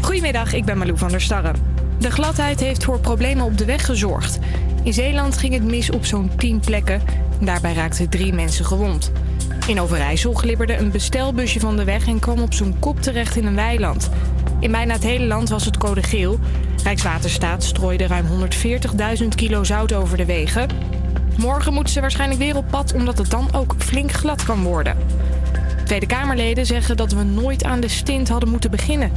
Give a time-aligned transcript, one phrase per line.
[0.00, 1.52] Goedemiddag, ik ben Malou van der Starre.
[1.98, 4.38] De gladheid heeft voor problemen op de weg gezorgd.
[4.82, 7.02] In Zeeland ging het mis op zo'n 10 plekken.
[7.40, 9.12] Daarbij raakten drie mensen gewond.
[9.66, 13.46] In Overijssel glibberde een bestelbusje van de weg en kwam op zijn kop terecht in
[13.46, 14.10] een weiland.
[14.60, 16.38] In bijna het hele land was het code geel.
[16.84, 18.26] Rijkswaterstaat strooide ruim
[19.22, 20.68] 140.000 kilo zout over de wegen.
[21.36, 24.96] Morgen moeten ze waarschijnlijk weer op pad omdat het dan ook flink glad kan worden.
[25.92, 29.12] Tweede Kamerleden zeggen dat we nooit aan de stint hadden moeten beginnen.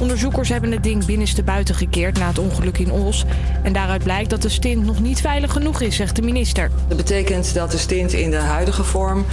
[0.00, 3.24] Onderzoekers hebben het ding binnenste buiten gekeerd na het ongeluk in Os.
[3.62, 6.70] En daaruit blijkt dat de stint nog niet veilig genoeg is, zegt de minister.
[6.88, 9.24] Dat betekent dat de stint in de huidige vorm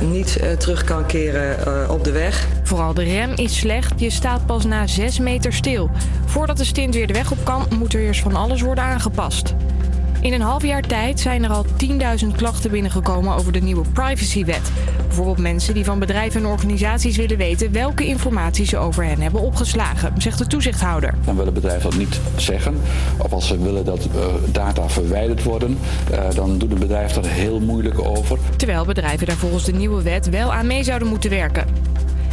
[0.00, 2.46] niet uh, terug kan keren uh, op de weg.
[2.62, 4.00] Vooral de rem is slecht.
[4.00, 5.90] Je staat pas na 6 meter stil.
[6.24, 9.54] Voordat de stint weer de weg op kan, moet er eerst van alles worden aangepast.
[10.22, 11.64] In een half jaar tijd zijn er al
[12.24, 14.72] 10.000 klachten binnengekomen over de nieuwe privacywet.
[15.06, 19.40] Bijvoorbeeld mensen die van bedrijven en organisaties willen weten welke informatie ze over hen hebben
[19.40, 21.14] opgeslagen, zegt de toezichthouder.
[21.24, 22.80] Dan willen bedrijven dat niet zeggen.
[23.18, 25.78] Of als ze willen dat uh, data verwijderd worden,
[26.10, 28.38] uh, dan doet een bedrijf daar heel moeilijk over.
[28.56, 31.66] Terwijl bedrijven daar volgens de nieuwe wet wel aan mee zouden moeten werken.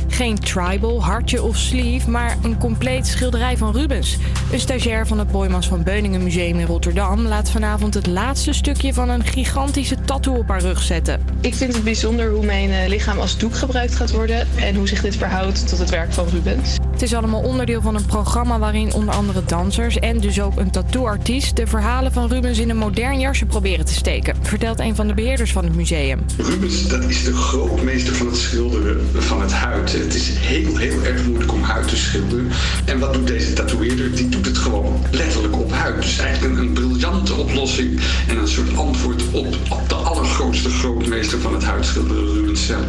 [0.09, 4.17] Geen tribal, hartje of sleeve, maar een compleet schilderij van Rubens.
[4.51, 8.93] Een stagiair van het Boymans van Beuningen Museum in Rotterdam laat vanavond het laatste stukje
[8.93, 11.21] van een gigantische tattoo op haar rug zetten.
[11.41, 15.01] Ik vind het bijzonder hoe mijn lichaam als doek gebruikt gaat worden en hoe zich
[15.01, 16.77] dit verhoudt tot het werk van Rubens.
[16.91, 20.71] Het is allemaal onderdeel van een programma waarin onder andere dansers en dus ook een
[20.71, 25.07] tattooartiest de verhalen van Rubens in een modern jasje proberen te steken, vertelt een van
[25.07, 26.19] de beheerders van het museum.
[26.38, 29.98] Rubens, dat is de grootmeester van het schilderen van het huid.
[30.00, 32.47] Het is heel, heel erg moeilijk om huid te schilderen.
[32.86, 34.16] En wat doet deze tatoeëerder?
[34.16, 36.02] Die doet het gewoon letterlijk op huid.
[36.02, 41.39] Dus eigenlijk een, een briljante oplossing en een soort antwoord op, op de allergrootste grootmeester
[41.39, 42.86] van het huidschilderen, Rubens zelf.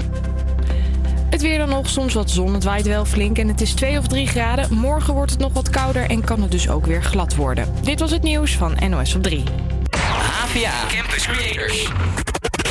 [1.30, 3.98] Het weer dan nog, soms wat zon, het waait wel flink en het is 2
[3.98, 4.74] of 3 graden.
[4.74, 7.74] Morgen wordt het nog wat kouder en kan het dus ook weer glad worden.
[7.82, 9.42] Dit was het nieuws van NOS op 3.
[9.90, 11.88] HVA Campus Creators.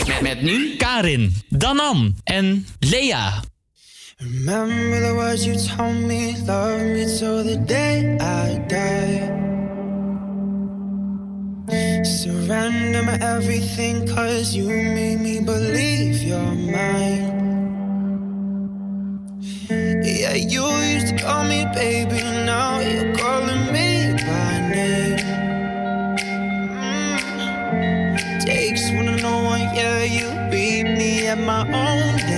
[0.08, 3.42] Met, met nu Karin, Danan en Lea.
[4.22, 9.24] Remember the words you told me, love me till the day I die.
[12.04, 17.32] Surrender my everything, cause you made me believe you're mine.
[20.04, 25.20] Yeah, you used to call me baby, now you're calling me by name.
[26.76, 28.46] Mm.
[28.46, 32.29] Takes one to know one, yeah, you beat me at my own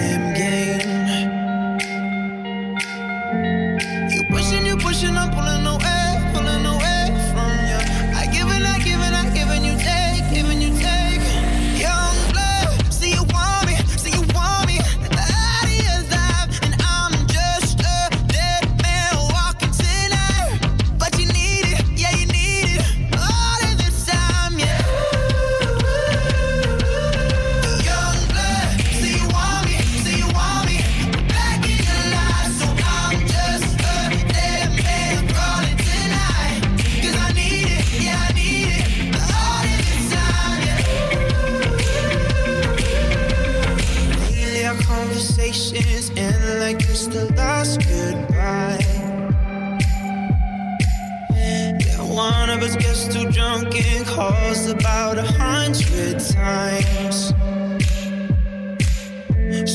[54.21, 57.33] calls about a hundred times.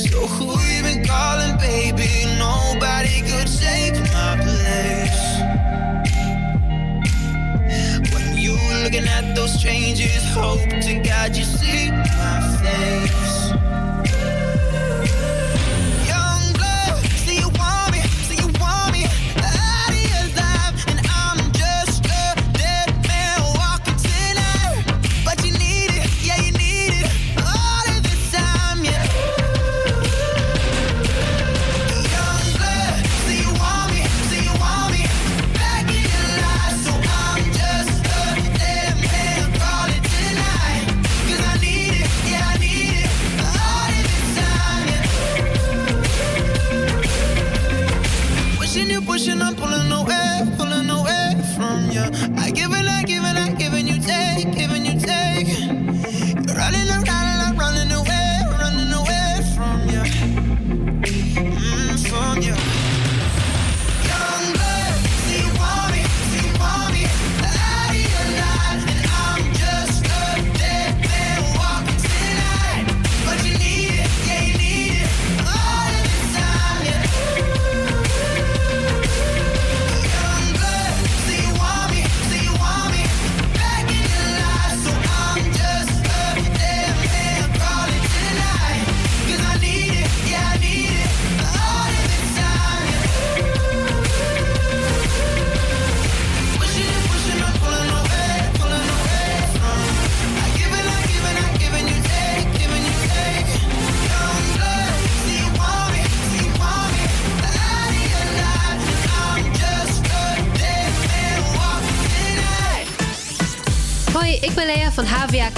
[0.03, 2.11] So who you been calling, baby?
[2.39, 5.23] Nobody could take my place.
[8.13, 13.26] When you looking at those changes, hope to God you see my face.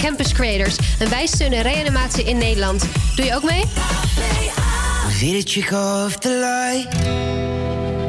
[0.09, 2.85] Campus Creators en wij steunen reanimatie in Nederland.
[3.17, 3.65] Doe je ook mee?
[5.21, 6.87] It a trick of the light?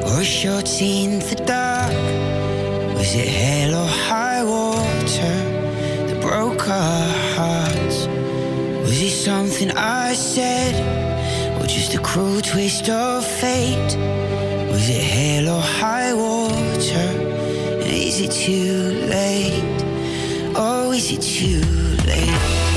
[0.03, 1.91] Or shots in the dark?
[2.95, 5.35] Was it hell high water
[6.07, 8.07] that broke our hearts?
[8.81, 10.75] Was it something I said?
[11.59, 13.97] Or just a cruel twist of fate?
[14.71, 17.09] Was it hell high water?
[17.83, 19.83] Is it too late?
[20.55, 22.68] Oh, is it too late?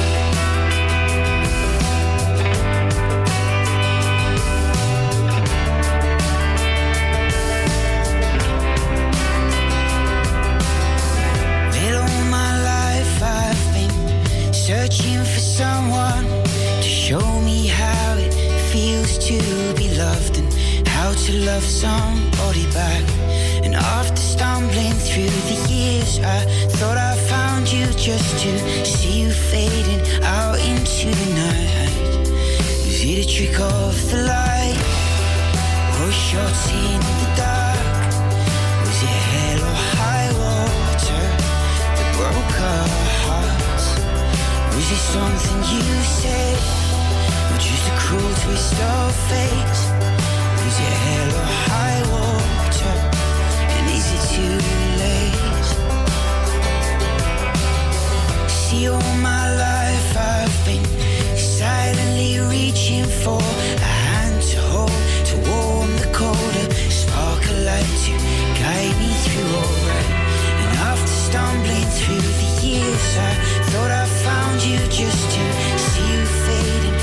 [28.02, 32.26] Just to see you fading out into the night.
[32.82, 34.74] Was it a trick of the light
[36.02, 38.10] or shots in the dark?
[38.82, 41.24] Was it hell or high water
[41.94, 42.88] that broke our
[43.22, 43.86] hearts?
[44.74, 46.58] Was it something you said,
[47.54, 49.78] or just a cruel twist of fate?
[50.58, 52.96] Was it hell or high water?
[53.78, 54.91] And is it too
[58.72, 60.82] All my life I've been
[61.36, 64.90] silently reaching for a hand to hold,
[65.28, 68.12] to warm the colder, spark a light to
[68.58, 70.10] guide me through alright.
[70.62, 73.32] And after stumbling through the years, I
[73.70, 75.42] thought I found you just to
[75.78, 77.01] see you fading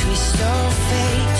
[0.00, 1.39] twist of fate?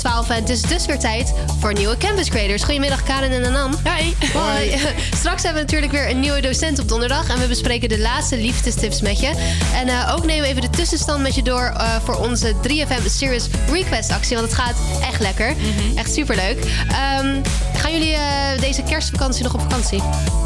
[0.00, 2.62] 12 en het is dus weer tijd voor nieuwe Campus Creators.
[2.62, 3.74] Goedemiddag Karen en Anan.
[3.84, 4.16] Hoi.
[4.32, 4.78] Hoi.
[5.20, 7.28] Straks hebben we natuurlijk weer een nieuwe docent op donderdag.
[7.28, 9.58] En we bespreken de laatste liefdestips met je.
[9.74, 13.06] En eh, ook nemen we even de tussenstand met je door eh, voor onze 3FM
[13.06, 14.36] Serious Request actie.
[14.36, 15.54] Want het gaat echt lekker.
[15.94, 16.64] Echt superleuk.
[16.88, 17.42] Ehm,
[17.74, 20.02] gaan jullie eh, deze kerstvakantie nog op vakantie?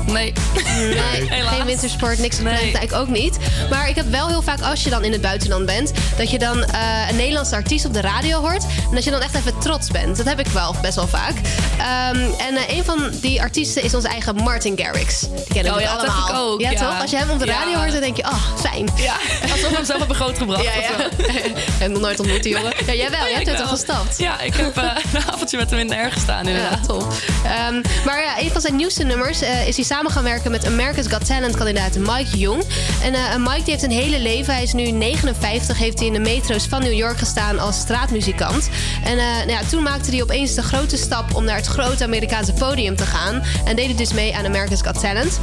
[0.07, 0.33] Nee.
[0.65, 1.55] Nee, Helaas.
[1.55, 2.39] geen wintersport, niks.
[2.39, 2.71] Nee.
[2.81, 3.37] Ik ook niet.
[3.71, 5.93] Maar ik heb wel heel vaak, als je dan in het buitenland bent...
[6.17, 8.63] dat je dan eh, een Nederlandse artiest op de radio hoort...
[8.89, 10.17] en dat je dan echt even trots bent.
[10.17, 11.35] Dat heb ik wel best wel vaak.
[11.79, 12.17] Ehm,
[12.49, 15.21] en eh, een van die artiesten is onze eigen Martin Garrix.
[15.21, 16.79] Die kennen Oh we ja, dat heb ik ook, Ja, ja.
[16.81, 17.01] toch?
[17.01, 17.79] Als je hem op de radio Ja.
[17.79, 18.23] hoort, dan denk je...
[18.25, 18.89] Oh, fijn.
[18.97, 19.15] Ja,
[19.53, 20.63] alsof we hem zelf hebben grootgebracht.
[20.65, 20.89] Ja, ja.
[21.17, 22.73] Ik heb hem nog nooit ontmoet, die jongen.
[22.87, 23.21] Ja, jij wel.
[23.25, 24.19] Jij hebt net al gestapt.
[24.19, 24.83] Ja, ik heb eh,
[25.15, 26.85] een avondje met hem in de erg gestaan inderdaad.
[26.87, 27.13] top.
[27.45, 31.07] Ehm, maar ja, een van zijn nieuwste nummers is hij samen gaan werken met America's
[31.07, 32.63] Got Talent kandidaat Mike Jong.
[33.03, 34.55] En eh, Mike die heeft een hele leven.
[34.55, 38.69] Hij is nu 59, heeft hij in de metro's van New York gestaan als straatmuzikant.
[39.05, 42.05] En eh, nou ja, toen maakte hij opeens de grote stap om naar het grote
[42.05, 43.43] Amerikaanse podium te gaan.
[43.65, 45.41] En deed hij dus mee aan America's Got Talent.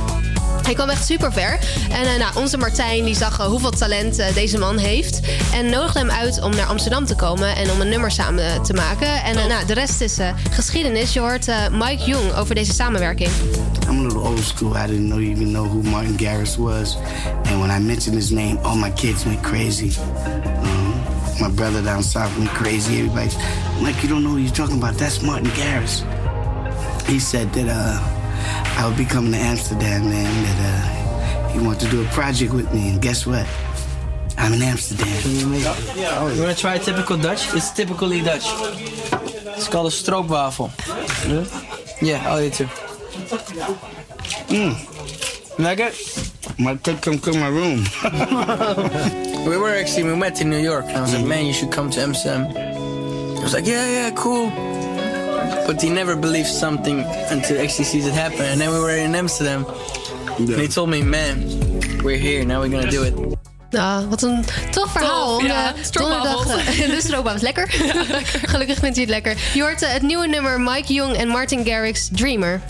[0.63, 1.60] Hij kwam echt super ver.
[1.89, 5.20] En eh, nou, onze Martijn die zag eh, hoeveel talent eh, deze man heeft.
[5.53, 8.74] En nodigde hem uit om naar Amsterdam te komen en om een nummer samen te
[8.74, 9.24] maken.
[9.24, 11.13] En eh, nou, de rest is eh, geschiedenis.
[11.13, 13.29] Je hoort eh, Mike Jong over deze samenwerking.
[14.11, 14.73] I'm little old school.
[14.73, 16.97] I didn't know even know who Martin Garrix was.
[17.47, 19.97] And when I mentioned his name, all my kids went crazy.
[20.01, 21.01] Um,
[21.39, 22.99] my brother down south went crazy.
[22.99, 23.37] Everybody's
[23.81, 24.95] like, you don't know who you're talking about.
[24.95, 26.03] That's Martin Garrix.
[27.07, 31.85] He said that uh, I would be coming to Amsterdam and that uh, he wanted
[31.85, 32.89] to do a project with me.
[32.89, 33.47] And guess what?
[34.37, 35.07] I'm in Amsterdam.
[36.35, 37.53] You wanna try typical Dutch?
[37.53, 38.45] It's typically Dutch.
[39.55, 40.69] It's called a stroopwafel.
[42.01, 42.67] Yeah, I'll eat too.
[43.31, 44.75] Mm.
[45.57, 45.95] Like it?
[46.59, 47.85] Might take come to my room.
[49.47, 50.85] we were actually, we met in New York.
[50.85, 52.47] And I was like, man, you should come to Amsterdam.
[52.55, 54.50] I was like, yeah, yeah, cool.
[55.65, 58.41] But he never believes something until he actually sees it happen.
[58.41, 59.65] And then we were in Amsterdam.
[60.38, 61.47] And he told me, man,
[62.03, 63.15] we're here, now we're gonna do it.
[63.71, 65.38] Nou, wat een tof verhaal.
[65.38, 65.71] Tof, ja.
[65.77, 66.45] de Stroopwafels.
[66.45, 67.41] donderdag, eh, de stroopwafels.
[67.41, 67.67] Lekker.
[68.51, 69.38] Gelukkig vindt hij het lekker.
[69.53, 72.61] Je hoort eh, het nieuwe nummer Mike Jong en Martin Garrix, Dreamer.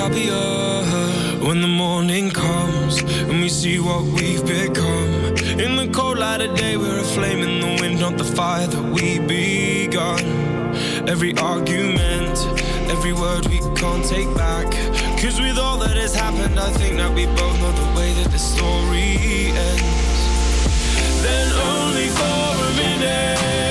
[0.00, 1.46] Happier.
[1.46, 5.12] When the morning comes and we see what we've become.
[5.64, 8.66] In the cold light of day, we're a flame in the wind, not the fire
[8.66, 10.22] that we begun.
[11.08, 12.36] Every argument,
[12.94, 14.68] every word we can't take back.
[15.20, 18.30] Cause with all that has happened, I think that we both know the way that
[18.30, 19.08] the story
[19.68, 20.20] ends.
[21.24, 23.69] Then only for a minute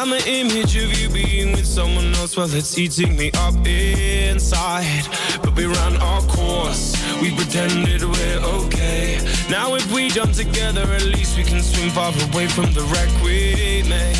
[0.00, 5.04] And the image of you being with someone else, well, it's eating me up inside.
[5.42, 9.18] But we ran our course, we pretended we're okay.
[9.50, 13.10] Now, if we jump together, at least we can swim far away from the wreck
[13.24, 14.14] we made.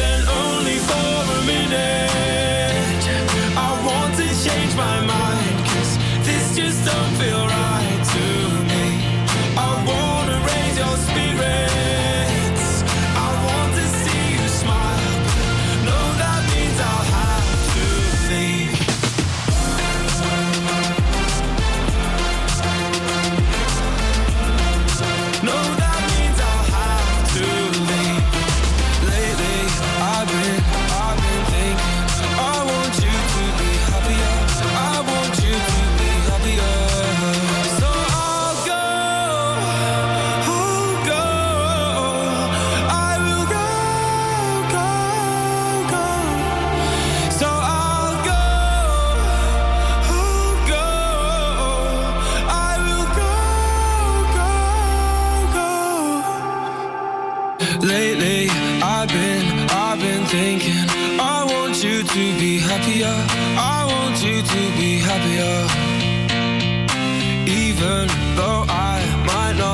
[0.00, 3.04] Then only for a minute,
[3.54, 8.41] I want to change my mind, cause this just don't feel right to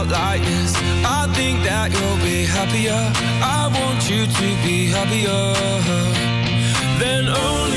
[0.08, 3.00] this, I think that you'll be happier.
[3.42, 5.52] I want you to be happier.
[6.98, 7.67] Then only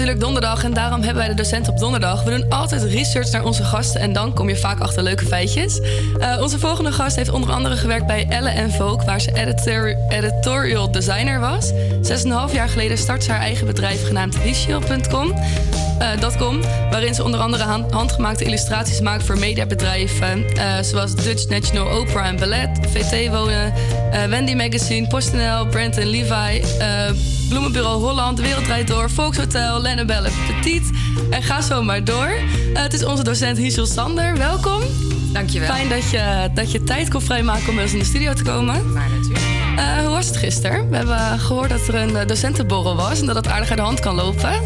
[0.00, 2.22] natuurlijk donderdag en daarom hebben wij de docent op donderdag.
[2.22, 5.80] We doen altijd research naar onze gasten en dan kom je vaak achter leuke feitjes.
[6.20, 9.96] Eh, onze volgende gast heeft onder andere gewerkt bij Elle en Vogue, waar ze editor-
[10.08, 11.72] editorial designer was.
[12.02, 15.32] Zes en een half jaar geleden start ze haar eigen bedrijf genaamd Richel.com.
[15.98, 16.60] eh, .com,
[16.90, 22.24] waarin ze onder andere hand- handgemaakte illustraties maakt voor mediabedrijven eh, zoals Dutch National Opera
[22.24, 23.72] en Ballet, VT Wonen,
[24.12, 26.86] eh, Wendy Magazine, PostNL, Brand Levi, eh,
[27.50, 30.90] Bloemenbureau Holland, De Wereld Draait Door, Volkshotel, Lennebelle Petit.
[31.30, 32.28] En ga zo maar door.
[32.74, 34.36] Eh, het is onze docent Hiesel Sander.
[34.36, 34.82] Welkom.
[35.32, 35.68] Dankjewel.
[35.68, 38.42] Fijn dat je, dat je tijd kon vrijmaken om bij ons in de studio te
[38.42, 38.82] komen.
[40.20, 40.90] Was het gisteren?
[40.90, 43.84] We hebben gehoord dat er een eh, docentenborrel was en dat het aardig uit de
[43.84, 44.50] hand kan lopen.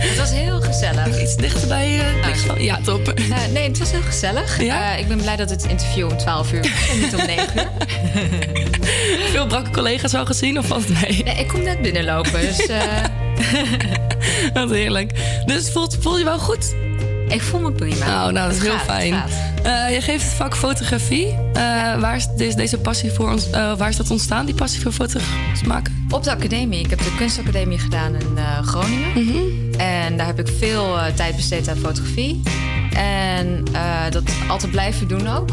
[0.00, 1.22] Het was heel gezellig.
[1.22, 3.08] Iets dichterbij uh, Ja, top.
[3.08, 4.62] Eh, nee, het was heel gezellig.
[4.62, 4.94] Ja?
[4.94, 7.68] Ik ben blij dat het interview om 12 uur en niet om 9 uur.
[9.30, 11.22] Veel brakke collega's al gezien of valt het mee?
[11.22, 12.66] Nee, ik kom net binnenlopen, dus...
[12.66, 12.82] eh,
[14.54, 15.12] Wat heerlijk.
[15.46, 16.74] Dus voelt, voel je wel goed?
[17.30, 18.06] Ik voel me prima.
[18.06, 19.14] Nou, nou dat is heel gaat, fijn.
[19.62, 21.26] Eh, je geeft het vak fotografie.
[21.26, 24.80] Eh, waar is deze, deze passie voor ons, eh, waar is dat ontstaan, die passie
[24.80, 26.06] voor fotografie maken?
[26.10, 26.80] Op de academie.
[26.80, 29.24] Ik heb de kunstacademie gedaan in Groningen.
[29.24, 29.38] Mhm.
[29.78, 32.42] En daar heb ik veel tijd besteed aan fotografie.
[32.94, 33.64] En
[34.10, 35.48] dat altijd blijven doen ook.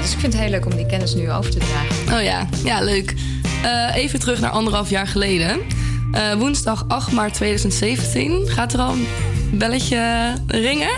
[0.00, 2.18] Dus ik vind het heel leuk om die kennis nu over te dragen.
[2.18, 3.14] Oh ja, ja leuk.
[3.94, 5.60] Even terug naar anderhalf jaar geleden.
[6.38, 8.48] Woensdag 8 maart 2017.
[8.48, 8.94] Gaat er al
[9.52, 10.90] belletje ringen?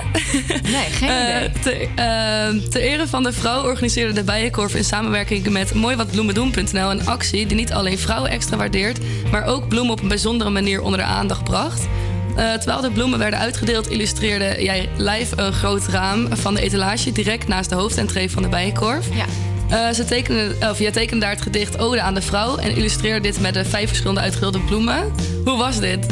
[0.63, 1.33] Nee, geen idee.
[1.33, 6.91] Eh, te, eh, ter ere van de vrouw organiseerde de Bijenkorf in samenwerking met mooiwatbloemendoen.nl
[6.91, 8.99] een actie die niet alleen vrouwen extra waardeert,
[9.31, 11.89] maar ook bloemen op een bijzondere manier onder de aandacht bracht.
[12.37, 17.13] Eh, terwijl de bloemen werden uitgedeeld, illustreerde jij live een groot raam van de etalage
[17.13, 19.07] direct naast de hoofdentree van de Bijenkorf.
[19.15, 19.25] Ja.
[19.73, 23.21] Eh, ze tekenen, of jij tekende daar het gedicht Ode aan de Vrouw en illustreerde
[23.21, 25.13] dit met de vijf verschillende uitgedeelde bloemen.
[25.45, 26.07] Hoe was dit?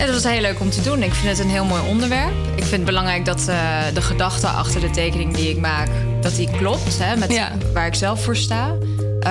[0.00, 1.02] Ja, dat was heel leuk om te doen.
[1.02, 2.32] Ik vind het een heel mooi onderwerp.
[2.54, 3.56] Ik vind het belangrijk dat eh,
[3.94, 5.88] de gedachte achter de tekening die ik maak,
[6.20, 7.40] dat die klopt hè, met
[7.72, 8.74] waar ik zelf voor sta.
[9.20, 9.30] Eh,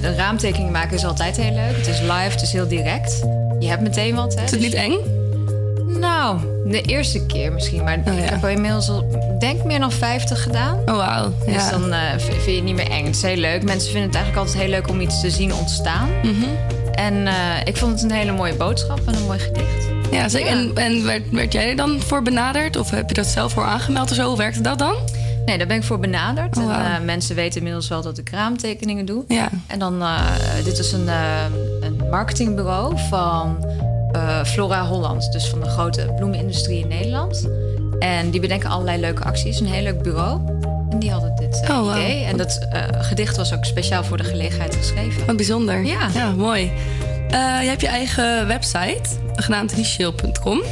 [0.00, 1.76] de raamtekening maken is altijd heel leuk.
[1.76, 3.20] Het is live, het is heel direct.
[3.58, 4.34] Je hebt meteen wat.
[4.34, 4.96] Hè, Is het niet eng?
[5.86, 7.84] Nou, de eerste keer misschien.
[7.84, 10.78] Maar Oh, ik heb al inmiddels al, denk meer dan 50 gedaan.
[10.86, 11.32] Oh, wauw.
[11.46, 11.70] Dus Ja.
[11.70, 13.04] dan eh, vind je het niet meer eng.
[13.04, 13.62] Het is heel leuk.
[13.64, 16.08] Mensen vinden het eigenlijk altijd heel leuk om iets te zien ontstaan.
[16.22, 16.44] Mhm.
[16.94, 17.28] En
[17.64, 19.94] ik vond het een hele mooie boodschap en een mooi gedicht.
[20.10, 20.50] Ja, zeker.
[20.50, 22.76] En, en werd, werd jij er dan voor benaderd?
[22.76, 24.28] Of heb je dat zelf voor aangemeld of zo?
[24.28, 24.94] Hoe werkte dat dan?
[25.46, 26.56] Nee, daar ben ik voor benaderd.
[26.56, 29.24] Oh, en, eh, mensen weten inmiddels wel dat ik raamtekeningen doe.
[29.28, 29.48] Ja.
[29.66, 30.20] En dan, eh,
[30.64, 31.44] dit is een, eh,
[31.80, 33.64] een marketingbureau van
[34.44, 35.32] Flora Holland.
[35.32, 37.48] Dus van de grote bloemenindustrie in Nederland.
[37.98, 39.60] En die bedenken allerlei leuke acties.
[39.60, 40.40] Een heel leuk bureau.
[40.90, 42.24] En die hadden dit Oh, idee.
[42.24, 42.66] En dat
[42.98, 45.26] gedicht was ook speciaal voor de gelegenheid geschreven.
[45.26, 45.84] Wat bijzonder.
[45.84, 46.08] Ja.
[46.14, 46.72] ja mooi.
[47.30, 50.62] Je hebt je eigen website, genaamd richeel.com.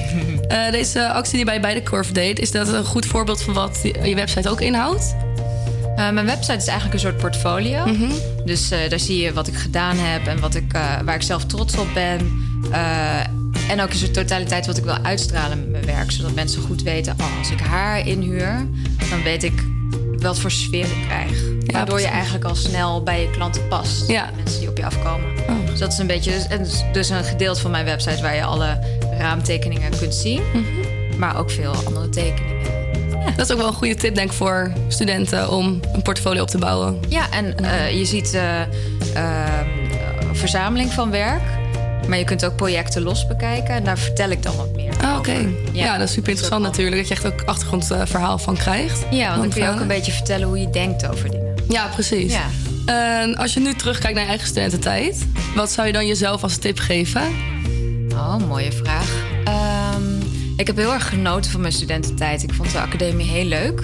[0.49, 3.55] Eh, deze actie die bij bij de Curve deed, is dat een goed voorbeeld van
[3.55, 5.17] wat je website ook inhoudt?
[5.97, 7.87] Eh, mijn website is eigenlijk een soort portfolio.
[7.87, 8.11] Mhm.
[8.45, 10.73] Dus eh, daar zie je wat ik gedaan heb en wat ik,
[11.05, 12.43] waar ik zelf trots op ben.
[13.69, 16.11] En ook in zijn totaliteit wat ik wil uitstralen met mijn werk.
[16.11, 18.67] Zodat mensen goed weten, oh, als ik haar inhuur,
[19.11, 19.65] dan weet ik
[20.19, 21.54] wat voor sfeer ik krijg.
[21.65, 24.09] Waardoor je eigenlijk al snel bij je klanten past.
[24.09, 24.31] Ja.
[24.37, 25.31] Mensen die op je afkomen.
[25.49, 25.67] Oh.
[25.67, 28.45] Dus dat is een beetje dus, dus- dus een gedeelte van mijn website waar je
[28.45, 28.79] alle
[29.19, 30.43] raamtekeningen kunt zien.
[30.53, 31.19] Mhm.
[31.19, 32.53] Maar ook veel andere tekeningen.
[33.37, 36.49] Dat is ook wel een goede tip, denk ik, voor studenten om een portfolio op
[36.49, 37.01] te bouwen.
[37.09, 39.69] Ja, en eh, je ziet eh, ehm,
[40.29, 41.43] een verzameling van werk.
[42.09, 43.75] Maar je kunt ook projecten los bekijken.
[43.75, 45.31] En daar vertel ik dan wat meer Ah, oké.
[45.31, 45.49] over.
[45.73, 45.99] Ja.
[45.99, 46.97] dat is super interessant natuurlijk.
[46.97, 49.05] Dat je echt ook achtergrondverhaal van krijgt.
[49.11, 51.44] Ja, want dan kun je ook een beetje vertellen hoe je denkt over dingen.
[51.69, 52.33] Ja, precies.
[52.33, 52.47] Ja.
[53.21, 56.57] En als je nu terugkijkt naar je eigen studententijd, wat zou je dan jezelf als
[56.57, 57.23] tip geven?
[58.13, 59.11] Oh, mooie vraag.
[59.45, 60.03] Ehm,
[60.57, 62.43] ik heb heel erg genoten van mijn studententijd.
[62.43, 63.83] Ik vond de academie heel leuk.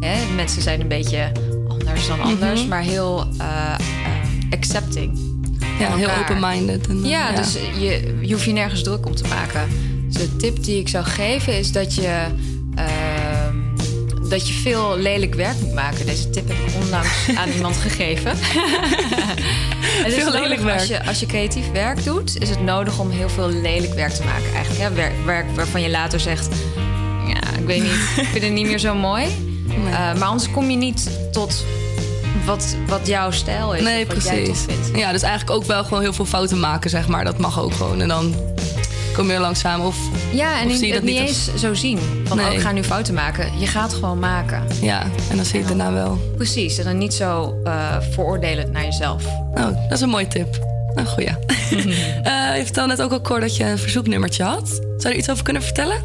[0.00, 1.32] Hè, mensen zijn een beetje
[1.68, 2.68] anders dan anders, Mhm.
[2.68, 3.74] maar heel eh,
[4.50, 5.18] accepting.
[5.78, 6.86] Ja, heel open-minded.
[6.88, 9.68] en, Ja, dus je, je hoeft je nergens druk om te maken.
[10.08, 12.24] Dus de tip die ik zou geven is dat je,
[14.32, 16.06] dat je veel lelijk werk moet maken.
[16.06, 17.08] Deze tip heb ik onlangs
[17.40, 18.30] aan iemand gegeven.
[20.02, 20.78] Het is Veel lelijk werk.
[20.78, 24.12] Als je, als je creatief werk doet, is het nodig om heel veel lelijk werk
[24.12, 24.52] te maken.
[24.54, 24.94] Eigenlijk hè?
[24.94, 26.48] werk, werk waarvan je later zegt...
[27.26, 29.26] Ja, ik weet niet, ik vind het niet meer zo mooi.
[29.72, 31.64] Eh, maar anders kom je niet tot
[32.44, 33.82] wat, wat jouw stijl is.
[33.82, 34.64] Nee, wat jij precies.
[34.64, 34.98] vindt.
[34.98, 37.24] Ja, dus eigenlijk ook wel gewoon heel veel fouten maken, zeg maar.
[37.24, 38.00] Dat mag ook gewoon.
[38.00, 38.34] En dan
[39.14, 39.80] kom je langzaam.
[39.80, 39.96] Of,
[40.32, 41.98] Ja, en of zie je dat niet niet eens zo zien.
[42.24, 42.46] Van, Nee.
[42.46, 43.58] oh, ik ga nu fouten maken.
[43.58, 44.62] Je gaat gewoon maken.
[44.80, 46.18] Ja, en dan zie je het daarna wel.
[46.36, 47.54] Precies, en dan niet zo
[48.10, 49.24] veroordelend naar jezelf.
[49.54, 50.58] Oh, dat is een mooie tip.
[50.94, 51.30] Nou, goeie.
[52.22, 54.68] Eh, je vertelde net ook al, Cor, dat je een verzoeknummertje had.
[54.68, 55.96] Zou je er iets over kunnen vertellen?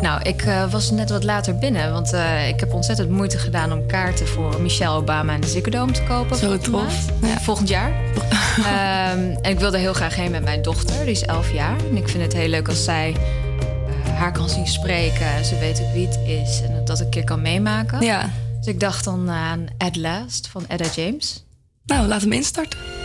[0.00, 3.72] Nou, ik eh, was net wat later binnen, want eh, ik heb ontzettend moeite gedaan
[3.72, 6.36] om kaarten voor Michelle Obama en de Dome te kopen.
[6.36, 7.10] Zo tof.
[7.20, 7.42] maand.
[7.42, 7.92] Volgend jaar.
[8.58, 11.76] Ehm, en ik wilde heel graag heen met mijn dochter, die is 11 jaar.
[11.90, 15.58] En ik vind het heel leuk als zij eh, haar kan zien spreken en ze
[15.58, 18.00] weet ook wie het is en dat ik een keer kan meemaken.
[18.00, 18.30] Ja.
[18.58, 21.44] Dus ik dacht dan aan At Last van Edda James.
[21.84, 22.97] Nou, laat hem instarten.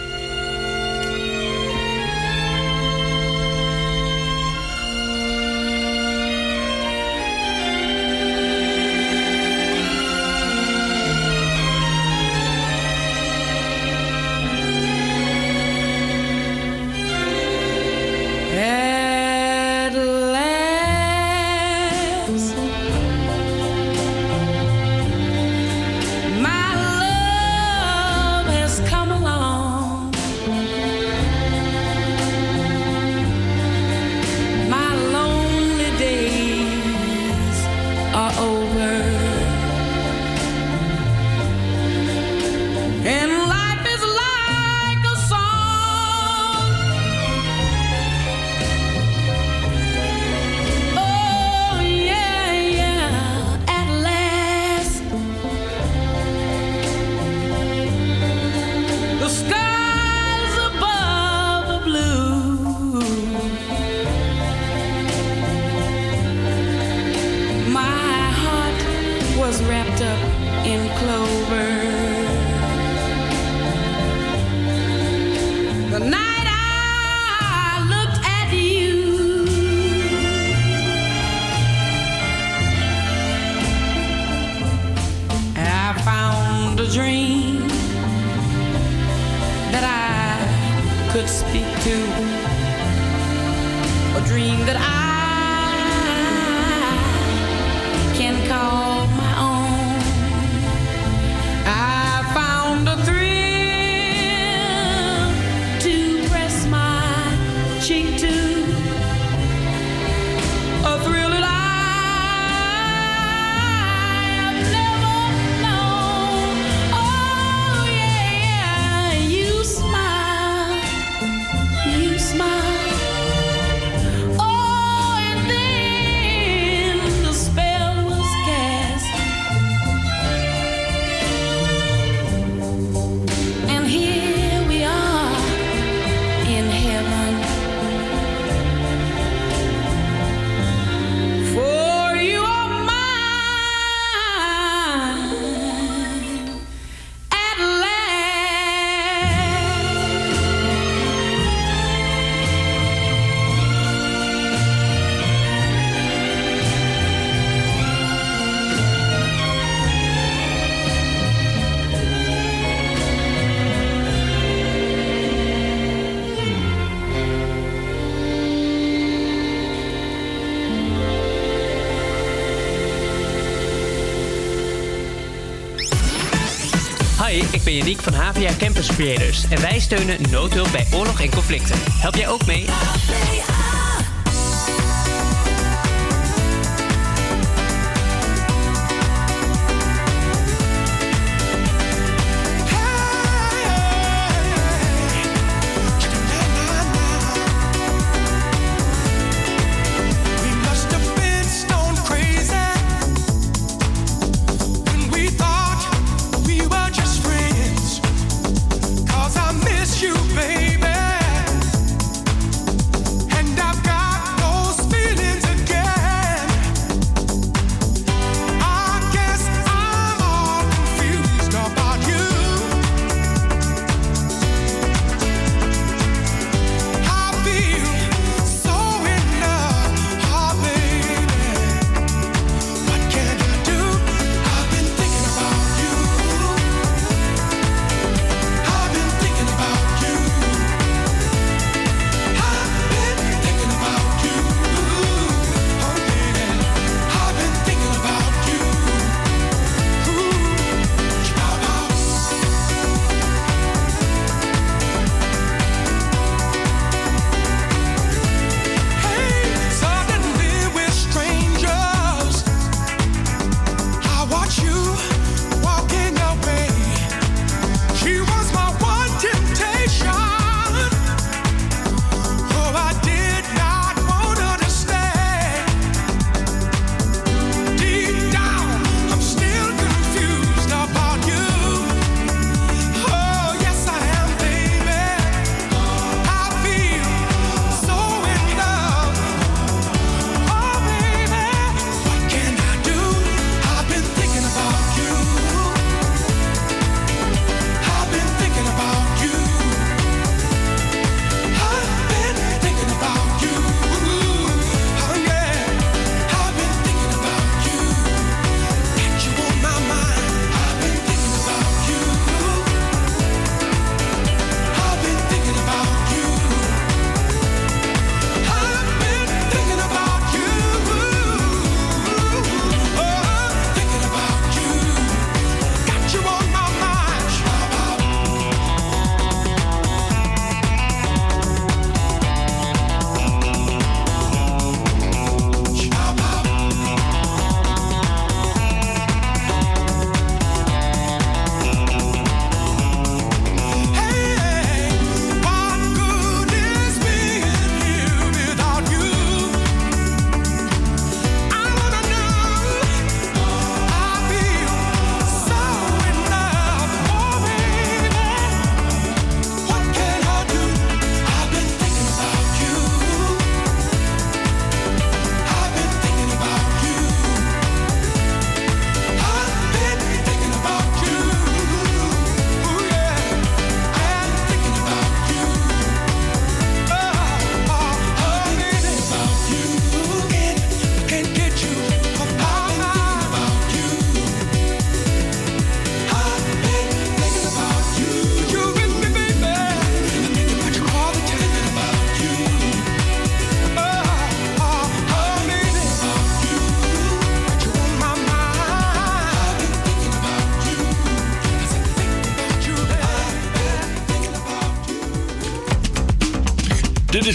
[177.81, 181.75] Ben van HVA Campus Creators en wij steunen noodhulp bij oorlog en conflicten.
[181.91, 182.65] Help jij ook mee?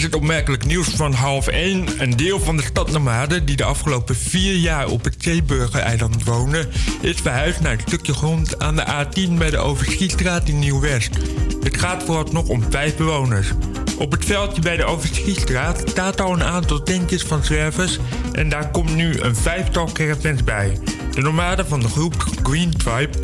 [0.09, 1.87] Het opmerkelijk nieuws van half 1.
[1.97, 6.69] Een deel van de stad Nomaden, die de afgelopen vier jaar op het Zeeburger-eiland wonen,
[7.01, 11.17] is verhuisd naar een stukje grond aan de A10 bij de Overschiestraat in Nieuw-West.
[11.63, 13.51] Het gaat vooralsnog om vijf bewoners.
[13.97, 17.99] Op het veldje bij de Overschiestraat staat al een aantal tentjes van zwervers
[18.31, 20.79] en daar komt nu een vijftal caravans bij.
[21.13, 23.17] De nomaden van de groep Green Tribe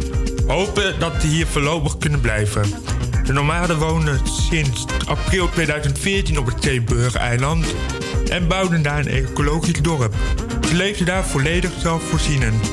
[0.48, 2.64] hopen dat ze hier voorlopig kunnen blijven.
[3.26, 7.66] De nomaden wonen sinds april 2014 op het Zeeburg-eiland
[8.30, 10.14] en bouwden daar een ecologisch dorp.
[10.68, 12.72] Ze leefden daar volledig zelfvoorzienend.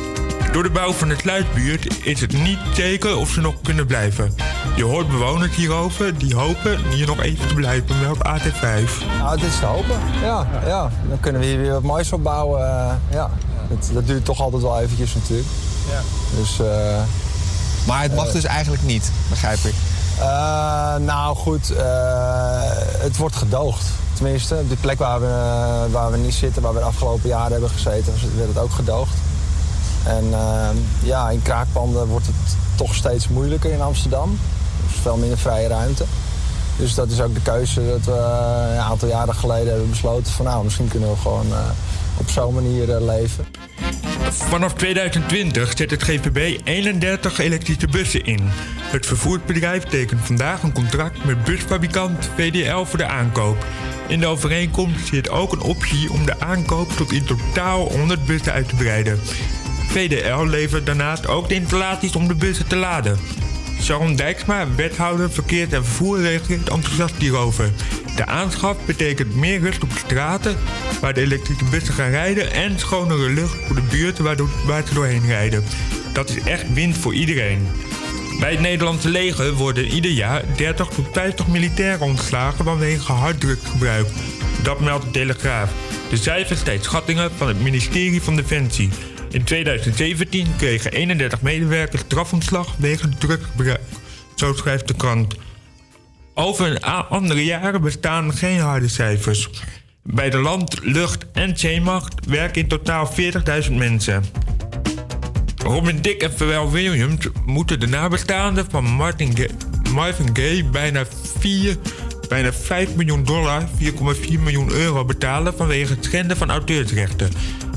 [0.52, 4.34] Door de bouw van de sluisbuurt is het niet zeker of ze nog kunnen blijven.
[4.76, 9.06] Je hoort bewoners hierover die hopen hier nog even te blijven met op AT5.
[9.18, 9.96] Nou, het is te hopen.
[10.22, 10.90] Ja, ja.
[11.08, 12.60] Dan kunnen we hier weer wat moois opbouwen.
[12.60, 13.30] eh, ja.
[13.68, 15.48] Dat, dat duurt toch altijd wel eventjes natuurlijk.
[15.90, 16.00] Ja.
[16.36, 17.02] Dus, eh,
[17.86, 19.74] Maar het mag eh, dus eigenlijk niet, begrijp ik.
[20.22, 22.61] Eh, nou goed, eh,
[22.98, 23.87] het wordt gedoogd.
[24.12, 27.28] Tenminste, op de plek waar we, eh, waar we niet zitten, waar we de afgelopen
[27.28, 29.14] jaren hebben gezeten, werd het ook gedoogd.
[30.06, 30.68] En uh,
[31.02, 34.30] ja, in kraakpanden wordt het toch steeds moeilijker in Amsterdam.
[34.30, 36.04] Er is veel minder vrije ruimte.
[36.76, 38.20] Dus dat is ook de keuze dat we
[38.72, 41.46] een aantal jaren geleden hebben besloten van nou, misschien kunnen we gewoon
[42.16, 43.46] op zo'n manier leven.
[44.33, 48.40] Vanaf 2020 zet het GVB 31 elektrische bussen in.
[48.81, 53.66] Het vervoersbedrijf tekent vandaag een contract met busfabrikant VDL voor de aankoop.
[54.09, 58.53] In de overeenkomst zit ook een optie om de aankoop tot in totaal 100 bussen
[58.53, 59.18] uit te breiden.
[59.88, 63.18] VDL levert daarnaast ook de installaties om de bussen te laden.
[63.83, 67.71] Sharon Dijksma, wethouder verkeer en vervoer, reageert enthousiast hierover.
[68.16, 70.57] De aanschaf betekent meer rust op de straten
[71.01, 74.25] waar de elektrische bussen gaan rijden en schonere lucht voor de buurten
[74.66, 75.64] waar, ze doorheen rijden.
[76.12, 77.68] Dat is echt winst voor iedereen.
[78.40, 84.07] Bij het Nederlandse leger worden ieder jaar 30 tot 50 militairen ontslagen vanwege harddrukgebruik.
[84.62, 85.71] Dat meldt de Telegraaf.
[86.11, 88.90] De cijfers zijn schattingen van het ministerie van Defensie.
[89.33, 93.81] In 2017 kregen 31 medewerkers strafontslag wegens drugsgebruik.
[94.35, 95.35] Zo schrijft de krant.
[96.35, 99.51] Over andere jaren bestaan geen harde cijfers.
[100.03, 103.11] Bij de land, lucht en zeemacht werken in totaal
[103.66, 104.25] 40.000 mensen.
[105.57, 109.47] Robin Dick en Pharrell Williams moeten de nabestaanden van Martin Ga
[109.92, 111.05] Marvin Gaye bijna
[111.38, 111.77] 4,
[112.29, 117.31] bijna 5 miljoen dollar, 4,4 miljoen euro betalen vanwege het schenden van auteursrechten.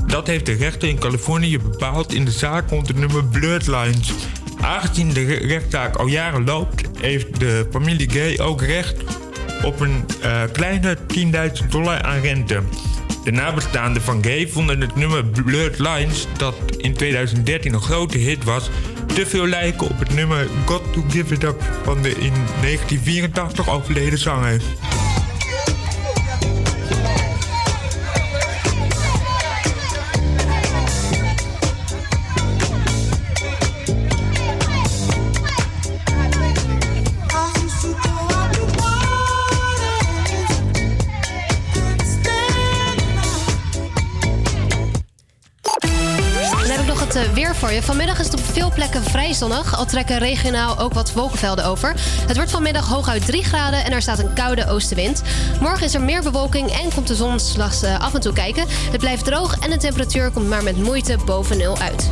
[0.06, 4.12] Dat heeft de rechter in Californië bepaald in de zaak rond het nummer Bloodlines.
[4.60, 9.02] Aangezien de rechtszaak al jaren loopt, heeft de familie Gay ook recht
[9.64, 10.96] op een uh, kleine
[11.62, 12.62] 10.000 dollar aan rente.
[13.24, 18.70] De nabestaanden van Gay vonden het nummer Bloodlines, dat in 2013 een grote hit was,
[19.06, 23.70] te veel lijken op het nummer Got to Give It Up van de in 1984
[23.70, 24.60] overleden zanger.
[47.66, 49.76] Vanmiddag is het op veel plekken vrij zonnig.
[49.76, 51.94] Al trekken regionaal ook wat wolkenvelden over.
[52.26, 55.22] Het wordt vanmiddag hooguit 3 graden en er staat een koude oostenwind.
[55.60, 58.64] Morgen is er meer bewolking en komt de zon slechts af en toe kijken.
[58.68, 62.10] Het blijft droog en de temperatuur komt maar met moeite boven nul uit.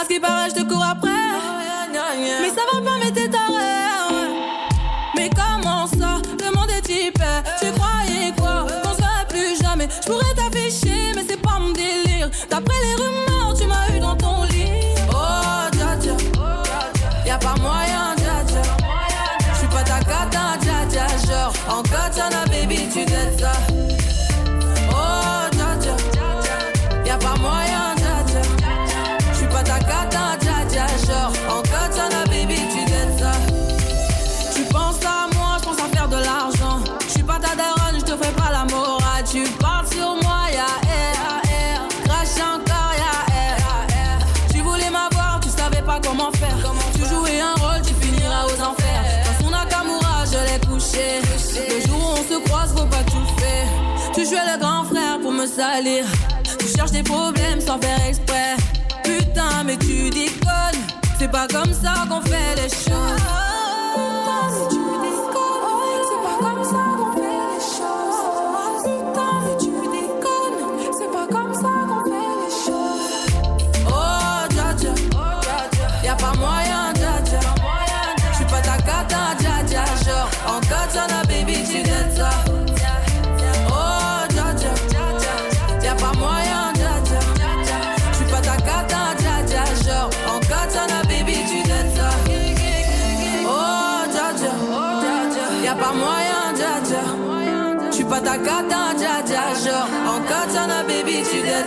[0.00, 1.10] À ce qui paraît, je te cours après.
[2.40, 3.89] Mais ça va pas, mais t'es taré.
[56.58, 58.56] Tu cherches des problèmes sans faire exprès.
[59.04, 60.80] Putain, mais tu déconnes.
[61.18, 63.49] C'est pas comme ça qu'on fait les choses.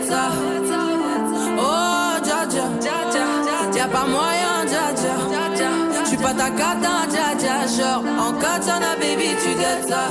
[0.08, 0.32] Ça.
[1.58, 2.66] Oh, dja dja.
[3.76, 5.14] Y'a pas moyen, dja dja.
[6.06, 7.68] J'suis pas ta cata, dja dja.
[7.68, 10.10] Genre, en katana, baby, tu t'aides ça.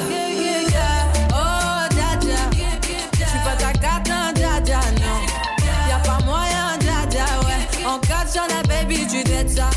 [1.30, 2.42] Oh, dja dja.
[3.12, 5.18] J'suis pas ta cata, dja dja, non.
[5.88, 7.86] Y'a pas moyen, dja dja, ouais.
[7.86, 9.70] En katana, baby, tu t'aides ça.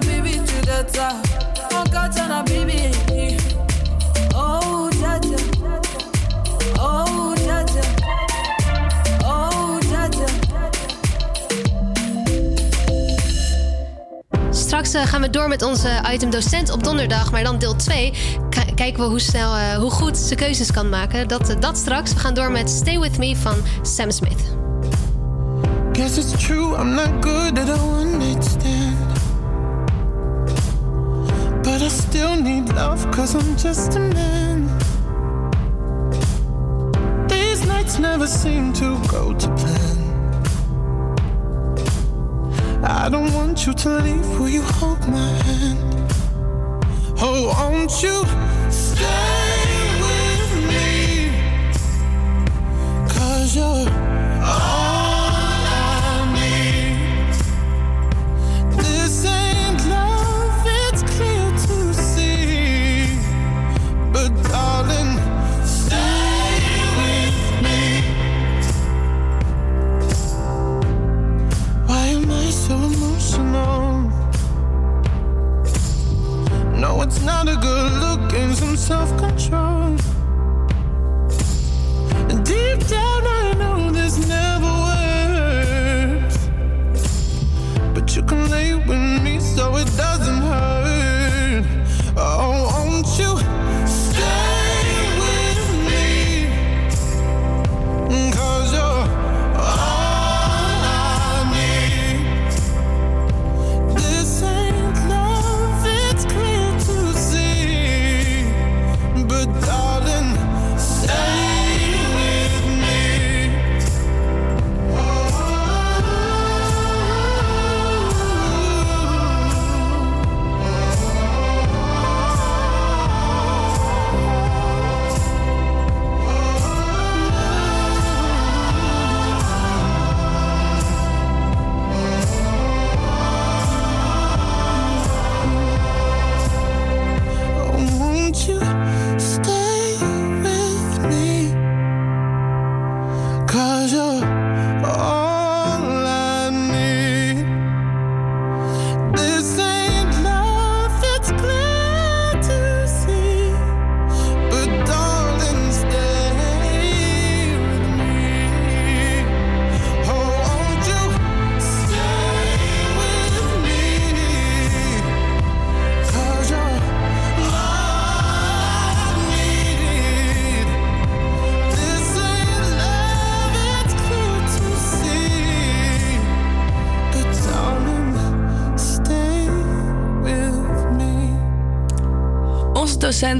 [0.00, 2.46] Baby to the top.
[2.46, 3.36] Baby.
[4.34, 4.90] Oh,
[6.78, 7.34] Oh,
[9.22, 9.78] Oh,
[14.50, 18.12] Straks eh, gaan we door met onze item docent op donderdag, maar dan deel 2
[18.74, 21.28] kijken we hoe snel, eh, hoe goed ze keuzes kan maken.
[21.28, 22.12] Dat, eh, dat straks.
[22.12, 24.54] We gaan door met Stay With Me van Sam Smith.
[25.94, 27.68] Guess it's true, I'm not good at
[28.42, 28.98] stand.
[31.62, 34.66] But I still need love, cause I'm just a man.
[37.28, 39.98] These nights never seem to go to plan.
[42.82, 46.12] I don't want you to leave, will you hold my hand?
[47.20, 48.24] Oh, won't you
[48.68, 51.30] stay with me?
[53.14, 54.03] Cause you're
[78.90, 79.63] and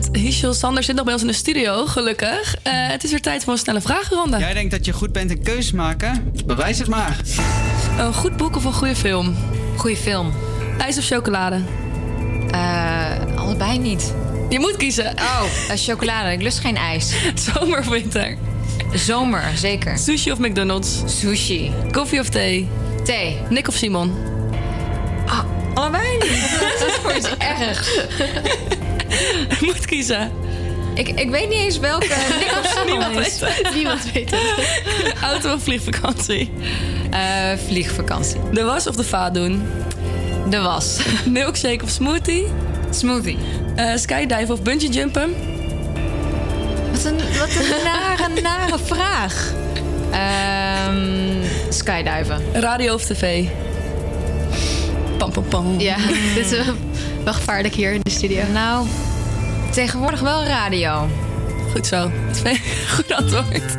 [0.04, 2.54] Docent Hichel Sander zit nog bij ons in de studio, gelukkig.
[2.62, 4.38] Eh, het is weer tijd voor een snelle vragenronde.
[4.38, 6.32] Jij denkt dat je goed bent in keuzes maken?
[6.46, 7.16] Bewijs het maar.
[7.98, 9.36] Een goed boek of een goede film?
[9.76, 10.32] Goede film.
[10.78, 11.62] IJs of chocolade?
[12.50, 14.14] Eh, allebei niet.
[14.48, 15.04] Je moet kiezen.
[15.06, 16.32] Oh, eh, chocolade.
[16.32, 17.14] Ik lust geen ijs.
[17.52, 18.36] Zomer of winter?
[18.94, 19.98] Zomer, zeker.
[19.98, 21.02] Sushi of McDonald's?
[21.06, 21.72] Sushi.
[21.90, 22.68] Koffie of thee?
[23.04, 23.38] Thee.
[23.48, 24.14] Nick of Simon?
[25.26, 25.44] Ah,
[25.74, 26.58] allebei niet.
[26.78, 27.28] Dat is voor iets
[27.58, 27.98] ergs.
[29.66, 30.30] Moet kiezen.
[30.94, 32.06] Ik, ik weet niet eens welke
[32.40, 33.40] Nick of Niemand is.
[33.40, 33.74] weet het.
[33.74, 35.14] Niemand weet het.
[35.30, 36.52] Auto of vliegvakantie?
[37.10, 37.20] Eh,
[37.66, 38.40] vliegvakantie.
[38.52, 39.62] De was of de vaat doen?
[40.50, 40.98] De was.
[41.28, 42.46] Milkshake of smoothie?
[42.90, 43.38] Smoothie.
[43.76, 45.34] Eh, skydive of bungee jumpen?
[46.92, 49.52] Wat een, wat een nare, nare vraag.
[50.10, 51.34] Ehm
[51.74, 52.42] skydiven.
[52.52, 53.44] Radio of tv?
[55.18, 55.80] Pam, pam, pam.
[55.80, 55.96] Ja,
[56.34, 56.58] dit is
[57.24, 58.42] wel gevaarlijk hier in de studio.
[58.52, 58.86] Nou,
[59.74, 61.08] tegenwoordig wel radio.
[61.72, 62.10] Goed zo.
[62.94, 63.76] Goed antwoord.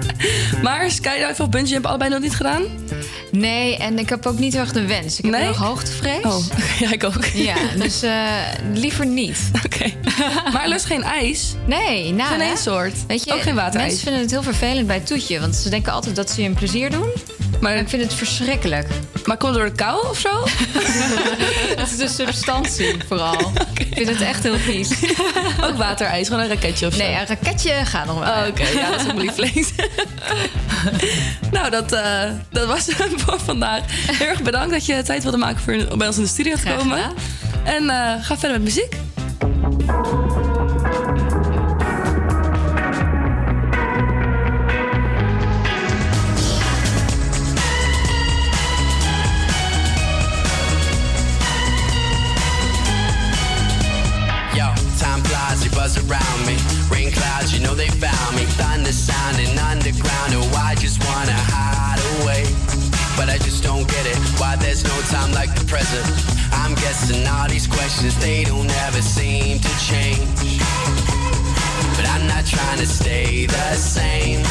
[0.62, 2.64] Maar skydive of bungee jump allebei nog niet gedaan?
[3.32, 5.18] Nee, en ik heb ook niet heel erg de wens.
[5.18, 5.48] Ik heb Nee?
[5.48, 6.24] nog hoogtevrees.
[6.24, 6.46] Oh,
[6.80, 7.26] ja, ik ook.
[7.34, 8.12] Ja, dus eh,
[8.74, 9.38] liever niet.
[9.66, 9.92] Oké.
[10.54, 11.54] Maar lust geen ijs?
[11.66, 12.94] Nee, nou, Geen één soort.
[13.08, 13.88] Weet je, Ook geen waterijs.
[13.88, 16.54] Mensen vinden het heel vervelend bij Toetje, want ze denken altijd dat ze je een
[16.54, 17.10] plezier doen.
[17.62, 18.88] Maar ik vind het verschrikkelijk.
[19.26, 20.44] Maar komt het door de kou of zo?
[22.06, 23.52] De substantie vooral.
[23.80, 24.90] Ik vind het echt heel vies.
[25.66, 27.00] Ook waterijs, gewoon een raketje of zo?
[27.00, 28.34] Nee, een raketje gaat nog wel.
[28.34, 29.72] Oh, Oké, ja, dat is mijn lievelings.
[31.52, 33.82] nou, dat, eh, dat was het voor vandaag.
[33.88, 36.76] Heel erg bedankt dat je tijd wilde maken voor bij ons in de studio te
[36.78, 37.14] komen.
[37.64, 38.96] En eh, ga verder met muziek.
[55.98, 56.58] Around me.
[56.90, 58.44] Rain clouds, you know they found me.
[58.60, 60.34] Thunder sounding underground.
[60.36, 62.44] Oh, I just wanna hide away.
[63.18, 64.18] But I just don't get it.
[64.40, 66.06] Why there's no time like the present.
[66.52, 70.60] I'm guessing all these questions, they don't ever seem to change.
[71.96, 74.44] But I'm not trying to stay the same.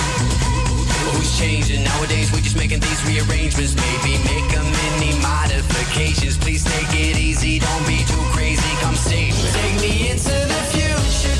[1.14, 1.84] Who's changing?
[1.84, 3.74] Nowadays we're just making these rearrangements.
[3.76, 6.36] Maybe make a mini modifications.
[6.36, 8.66] Please take it easy, don't be too crazy.
[8.82, 9.50] Come save me.
[9.54, 11.36] Take me into the future,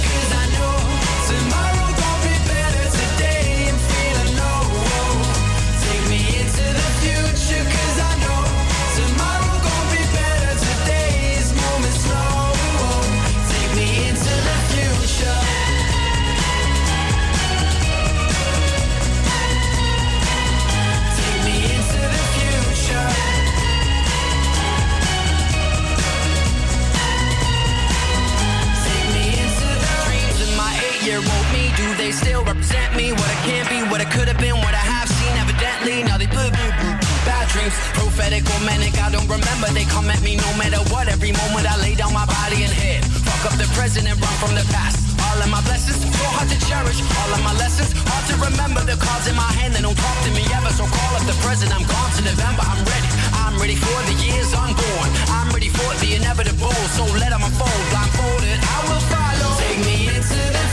[38.14, 38.94] prophetic or manic.
[39.02, 39.66] I don't remember.
[39.74, 41.10] They come at me no matter what.
[41.10, 43.02] Every moment I lay down my body and head.
[43.26, 45.02] Fuck up the present and run from the past.
[45.18, 47.02] All of my blessings, so hard to cherish.
[47.02, 48.86] All of my lessons, hard to remember.
[48.86, 50.70] The cards in my hand, they don't talk to me ever.
[50.70, 51.74] So call up the present.
[51.74, 52.62] I'm gone to November.
[52.62, 53.10] I'm ready.
[53.34, 55.10] I'm ready for the years unborn.
[55.34, 56.78] I'm ready for the inevitable.
[56.94, 57.82] So let them unfold.
[57.90, 59.50] Blindfolded, I will follow.
[59.58, 60.63] Take me into the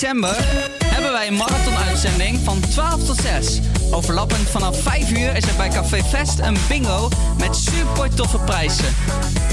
[0.00, 0.36] december
[0.84, 3.60] hebben wij een marathon-uitzending van 12 tot 6.
[3.90, 8.94] Overlappend vanaf 5 uur is er bij Café Fest een bingo met super toffe prijzen.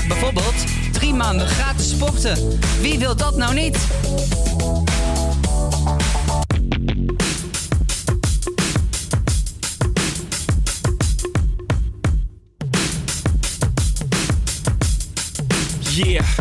[0.08, 0.54] Bijvoorbeeld
[0.92, 2.60] drie maanden gratis sporten.
[2.80, 3.78] Wie wil dat nou niet?
[15.80, 16.41] Yeah,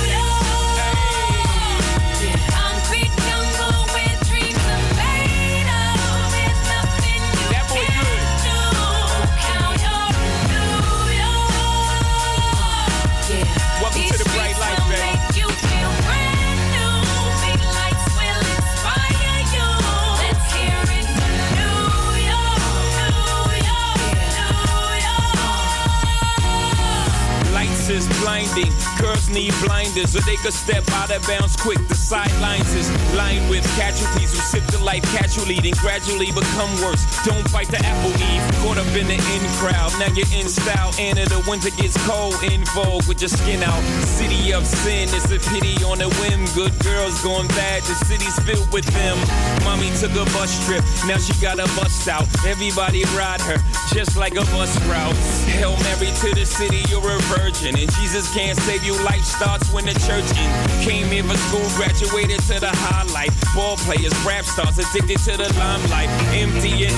[28.57, 31.81] is Girls need blinders, or they could step out of bounds quick.
[31.87, 32.87] The sidelines is
[33.17, 37.01] lined with casualties who sip the life casually, then gradually become worse.
[37.25, 38.43] Don't bite the apple eve.
[38.61, 39.89] Caught up in the in crowd.
[39.97, 40.93] Now you're in style.
[40.99, 42.37] And in the winter gets cold.
[42.45, 43.81] In vogue with your skin out.
[44.05, 45.09] City of sin.
[45.17, 46.45] It's a pity on a whim.
[46.53, 47.81] Good girls going bad.
[47.89, 49.17] The city's filled with them.
[49.65, 50.85] Mommy took a bus trip.
[51.09, 52.29] Now she got a bust out.
[52.45, 53.57] Everybody ride her
[53.89, 55.17] just like a bus route.
[55.49, 56.85] Hail Mary to the city.
[56.89, 57.73] You're a virgin.
[57.73, 58.90] And Jesus can't save you.
[59.03, 60.49] Life starts when the church in.
[60.83, 63.31] Came in for school, graduated to the highlight.
[63.55, 66.09] Ball players, rap stars, addicted to the limelight.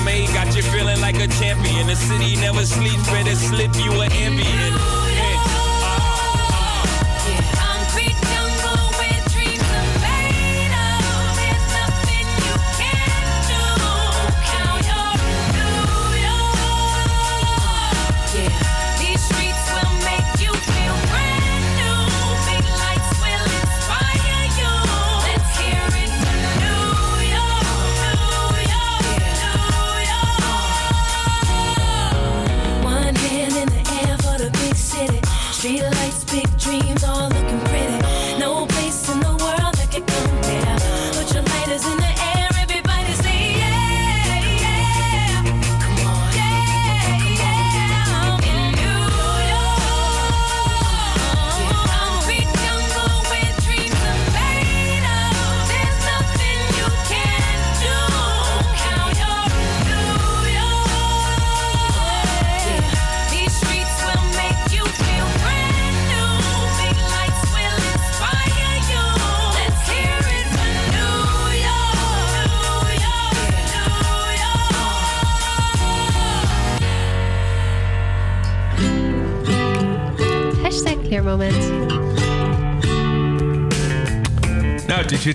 [0.04, 1.86] May got you feeling like a champion.
[1.86, 5.13] The city never sleeps, better slip you an ambient.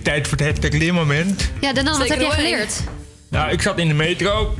[0.04, 1.52] Weer tijd voor het hashtag leermoment.
[1.62, 2.84] Ja, dan wat heb jij geleerd?
[3.30, 4.56] Nou, ik zat in de metro.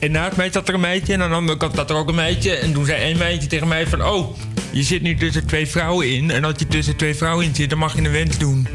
[0.00, 1.12] En naast mij zat er een meisje.
[1.12, 2.56] En aan de andere kant zat er ook een meisje.
[2.56, 4.04] En toen zei één meisje tegen mij van...
[4.04, 4.36] Oh,
[4.70, 6.30] je zit nu tussen twee vrouwen in.
[6.30, 8.68] En als je tussen twee vrouwen in zit, dan mag je een wens doen.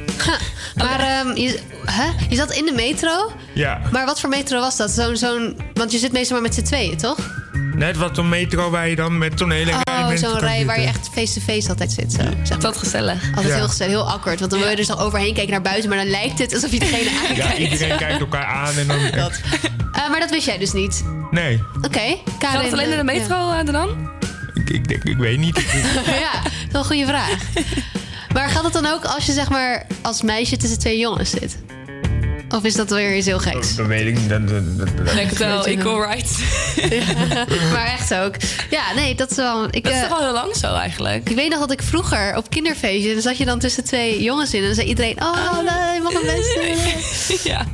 [0.76, 2.05] Maar ehm, je, hè?
[2.30, 3.32] je zat in de metro.
[3.53, 3.82] Ja.
[3.91, 4.91] Maar wat voor metro was dat?
[4.91, 7.38] Zo'n, zo'n, want je zit meestal maar met z'n tweeën, toch?
[7.80, 10.65] Net wat zo'n metro waar je dan met zo'n hele rij Oh, mensen zo'n rij
[10.65, 12.11] waar je echt face-to-face altijd zit.
[12.11, 12.59] Zo, zeg maar.
[12.59, 13.27] Dat gezellig.
[13.27, 13.55] Altijd Ja.
[13.55, 14.39] heel gezellig, heel awkward.
[14.39, 16.71] Want dan wil je dus al overheen kijken naar buiten, maar dan lijkt het alsof
[16.71, 17.57] je degene Ja, aankijkt.
[17.71, 18.99] iedereen kijkt elkaar aan en dan...
[19.23, 19.32] Dat.
[19.91, 21.03] Eh, maar dat wist jij dus niet.
[21.32, 22.19] Nee, Oké, Karin.
[22.39, 23.59] Gaat het alleen in de metro Ja.
[23.59, 24.09] eh, dan?
[24.53, 25.55] ik, ik, denk- ik weet niet.
[26.05, 27.30] ja, dat is wel een goede vraag.
[28.34, 31.57] Maar gaat het dan ook als je zeg maar als meisje tussen twee jongens zit?
[32.49, 33.75] Of is dat weer iets heel geks?
[33.75, 34.29] Dat weet ik niet.
[34.29, 36.39] Het wel equal rights.
[37.73, 38.35] maar echt ook.
[38.69, 39.67] Ja, nee, dat is wel...
[39.71, 41.29] Ik, Dat is eh, toch al heel lang zo eigenlijk?
[41.29, 43.13] Ik weet nog dat ik vroeger op kinderfeestje...
[43.13, 44.59] dan zat je dan tussen twee jongens in...
[44.59, 45.21] en dan zei iedereen...
[45.21, 47.37] Oh, nee, je mag een best doen.
[47.51, 47.65] ja.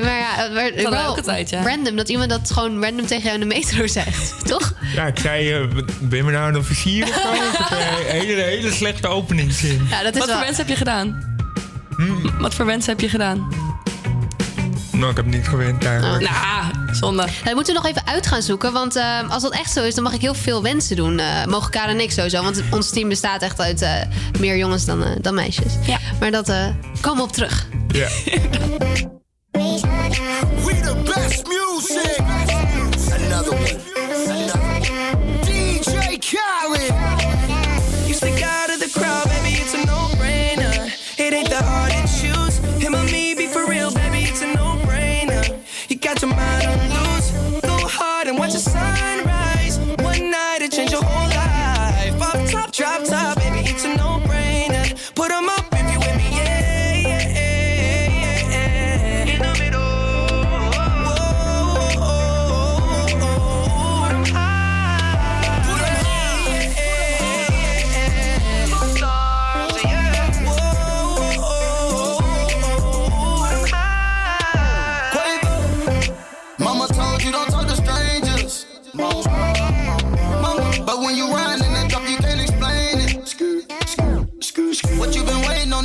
[0.00, 1.62] Maar ja, het werd Van wel elke tijd, ja.
[1.62, 1.96] random.
[1.96, 4.34] Dat iemand dat gewoon random tegen jou in de metro zegt.
[4.48, 4.74] Toch?
[4.94, 5.66] Ja, ik zei, eh,
[6.00, 7.32] ben je nou een officier of zo?
[7.32, 9.86] Ik heb, eh, een hele, hele slechte openingszin.
[9.90, 10.36] Ja, dat is Wat wel...
[10.36, 11.30] voor wens heb je gedaan?
[12.38, 13.71] Wat voor wens heb je gedaan?
[15.02, 16.30] Nou, ik heb niet gewend eigenlijk.
[16.30, 17.26] Nou, zonde.
[17.44, 18.72] Dat moeten we nog even uit gaan zoeken.
[18.72, 21.18] Want eh, als dat echt zo is, dan mag ik heel veel wensen doen.
[21.18, 22.42] Eh, mogen Karen en ik sowieso.
[22.42, 23.90] Want ons team bestaat echt uit eh,
[24.40, 25.72] meer jongens dan, dan meisjes.
[25.86, 25.98] Ja.
[26.20, 26.66] Maar dat eh
[27.00, 27.68] komen we op terug.
[27.88, 28.08] Ja.
[30.64, 32.18] We the best music.
[33.12, 33.91] Another one.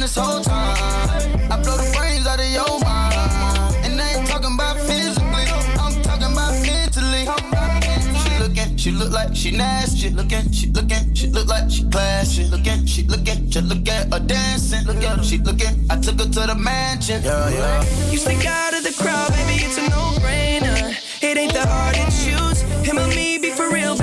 [0.07, 0.77] This whole time?
[1.51, 3.75] I blow the brains out of your mind.
[3.83, 5.47] And I ain't talking about physically,
[5.83, 7.23] I'm talking about mentally.
[8.23, 10.09] She looking, she look like she nasty.
[10.09, 12.45] Looking, she looking, she look like she classy.
[12.45, 14.85] Looking, she looking, just look at her dancing.
[14.85, 15.75] Look at her, she looking.
[15.89, 17.21] I took her to the mansion.
[17.23, 18.09] Yeah, yeah.
[18.09, 20.95] You stick out of the crowd, baby, it's a no-brainer.
[21.21, 22.61] It ain't that hard to choose.
[22.87, 23.96] Him or me, be for real,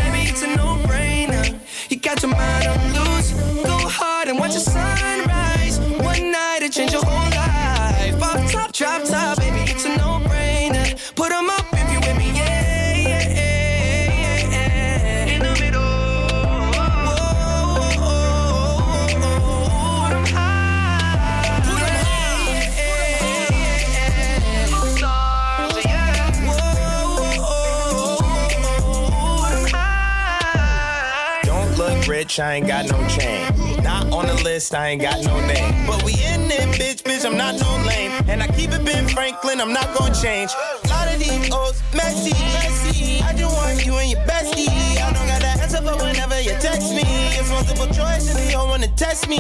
[32.39, 33.83] look I ain't got no chain.
[33.83, 35.87] Not on the list, I ain't got no name.
[35.87, 38.11] But we in it, bitch, bitch, I'm not no lame.
[38.29, 40.51] And I keep it Ben Franklin, I'm not gonna change.
[40.89, 43.23] lot of these old messy, messy.
[43.23, 44.69] I just want you and your bestie.
[44.69, 47.03] I don't got that answer, but whenever you text me,
[47.39, 49.39] it's multiple choice and you don't wanna test me.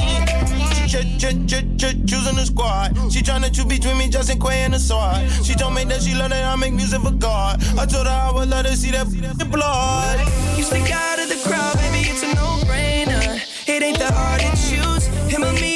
[0.86, 2.95] Ch- ch- ch- ch- choosing the squad.
[3.11, 5.28] She tryna choose between me, Justin Quay and the sword.
[5.42, 7.62] She told me that she love that I make music for God.
[7.78, 9.07] I told her I would let her see that
[9.51, 10.18] blood.
[10.57, 12.53] You stick out of the crowd, baby, it's a no-brainer.
[13.75, 15.07] It ain't that hard to choose.
[15.27, 15.74] Him or me,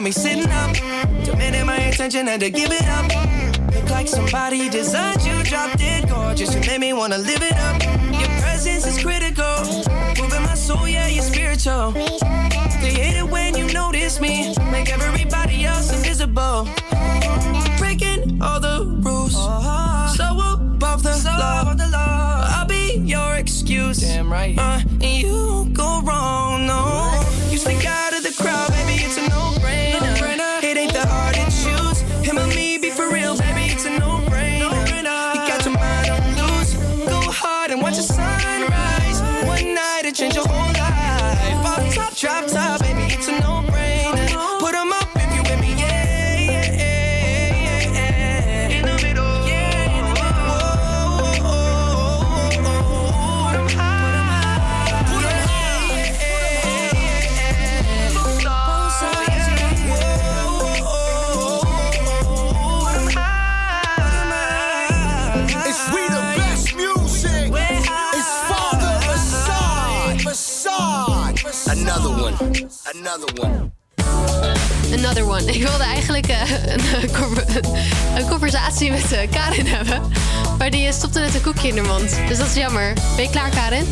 [0.00, 0.74] At me sitting up,
[1.26, 3.04] demanding my attention, had to give it up.
[3.74, 6.54] Look like somebody designed you, drop dead gorgeous.
[6.54, 7.82] You made me wanna live it up.
[8.18, 9.60] Your presence is critical,
[10.18, 11.92] moving my soul, yeah, you're spiritual.
[12.80, 16.66] They hate it when you notice me, make everybody else invisible.
[17.76, 19.34] Breaking all the rules,
[20.16, 22.46] so above the law.
[22.56, 23.98] I'll be your excuse.
[23.98, 24.56] Damn right.
[24.58, 26.49] Uh, and you won't go wrong,
[73.14, 73.70] Another one.
[74.96, 75.44] Another one.
[75.52, 77.54] Ik wilde eigenlijk eh, een, eh,
[78.16, 80.02] een conversatie met eh, Karin hebben.
[80.58, 82.16] Maar die stopte net een koekje in haar mond.
[82.28, 82.92] Dus dat is jammer.
[83.16, 83.86] Ben je klaar, Karin?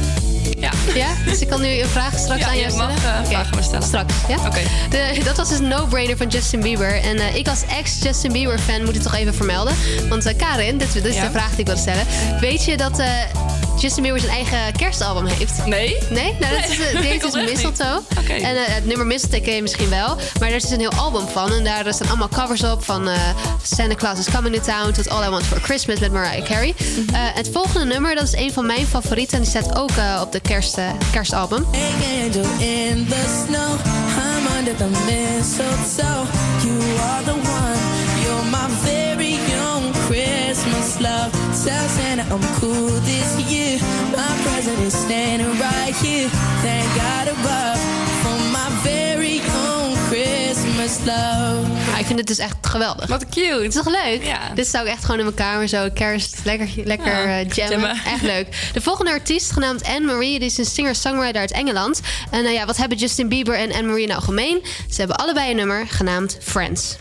[0.58, 0.70] Ja.
[0.94, 1.08] Ja?
[1.24, 2.94] Dus ik kan nu een vraag straks Ja, aan je jou stellen?
[2.94, 3.82] mag, eh, Oké, vragen stellen.
[3.86, 4.36] Straks, ja?
[4.46, 4.60] Oké.
[4.90, 7.00] De- Dat was dus een no-brainer van Justin Bieber.
[7.02, 9.74] En eh, ik als ex-Justin Bieber-fan moet het toch even vermelden.
[10.08, 11.24] Want eh, Karin, dit, dit is Ja.
[11.24, 12.06] de vraag die ik wilde stellen.
[12.40, 13.08] Weet je dat eh,
[13.80, 15.66] Justin Bieber zijn eigen kerstalbum heeft?
[15.66, 15.96] Nee.
[16.10, 16.36] Nee?
[16.40, 17.62] Nou, dat is, eh, Nee, dit is oprecht niet.
[17.62, 18.00] Mistletoe.
[18.18, 18.32] Oké.
[18.32, 20.16] En eh, het nummer Mistletoe ken je misschien wel.
[20.40, 21.52] Maar er is dus een heel album van.
[21.52, 22.84] En daar staan allemaal covers op.
[22.84, 23.20] Van eh,
[23.62, 26.74] Santa Claus is Coming to Town tot All I Want for Christmas met Mariah Carey.
[26.78, 27.14] Mhm.
[27.14, 29.36] Eh, het volgende nummer, dat is een van mijn favorieten.
[29.36, 30.78] En die staat ook eh, op de kerst,
[31.12, 31.66] kerstalbum.
[31.72, 33.78] angel in the snow.
[34.18, 36.24] I'm under the mistletoe.
[36.64, 37.78] You are the one.
[38.22, 39.38] You're my very
[39.72, 41.37] own Christmas love.
[41.68, 43.78] Tell Santa I'm cool this year.
[44.16, 46.28] My present is standing right here.
[46.62, 47.78] Thank God above
[48.22, 51.66] for my very own Christmas love.
[51.92, 53.08] Ja, ik vind het dus echt geweldig.
[53.08, 53.62] Wat cute.
[53.62, 54.22] Het is toch leuk?
[54.24, 54.38] Ja.
[54.54, 57.70] Dit zou ik echt gewoon in mijn kamer zo kerst lekker, lekker Ja, eh, jammen.
[57.80, 58.04] jammen.
[58.04, 58.70] Echt leuk.
[58.72, 62.00] De volgende artiest, genaamd Anne-Marie, die is een singer-songwriter uit Engeland.
[62.30, 64.60] En nou ja, wat hebben Justin Bieber en Anne-Marie nou gemeen?
[64.90, 66.96] Ze hebben allebei een nummer genaamd Friends.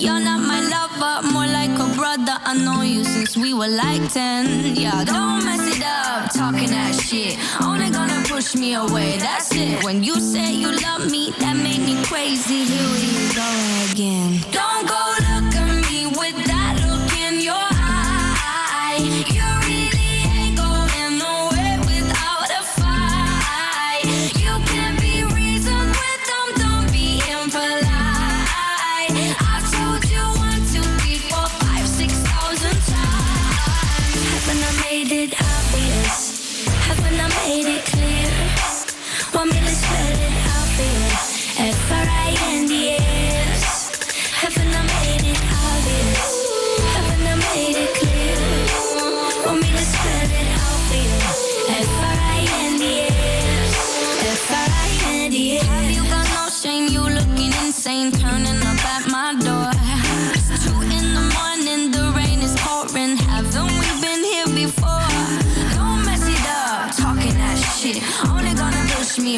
[0.00, 2.38] You're not my lover, more like a brother.
[2.42, 4.74] I know you since we were like 10.
[4.74, 7.36] Yeah, don't mess it up, talking that shit.
[7.60, 9.84] Only gonna push me away, that's it.
[9.84, 12.64] When you say you love me, that made me crazy.
[12.64, 14.40] Here we go again.
[14.50, 15.29] Don't go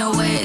[0.02, 0.41] push me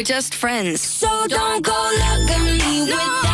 [0.00, 0.80] We're just friends.
[0.80, 3.29] So don't go look at me with that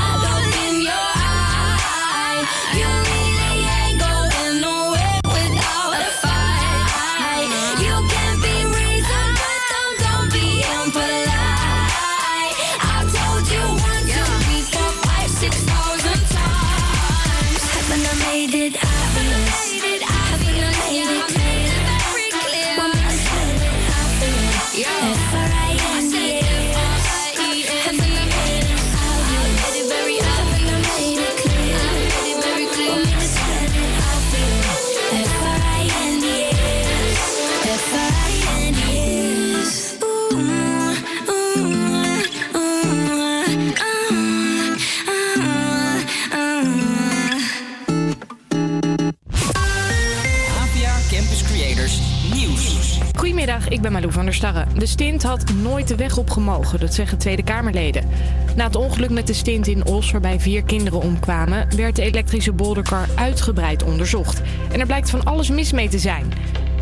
[54.52, 58.08] De stint had nooit de weg opgemogen, dat zeggen Tweede Kamerleden.
[58.56, 62.52] Na het ongeluk met de stint in Os, waarbij vier kinderen omkwamen, werd de elektrische
[62.52, 64.42] bolderkar uitgebreid onderzocht.
[64.72, 66.32] En er blijkt van alles mis mee te zijn.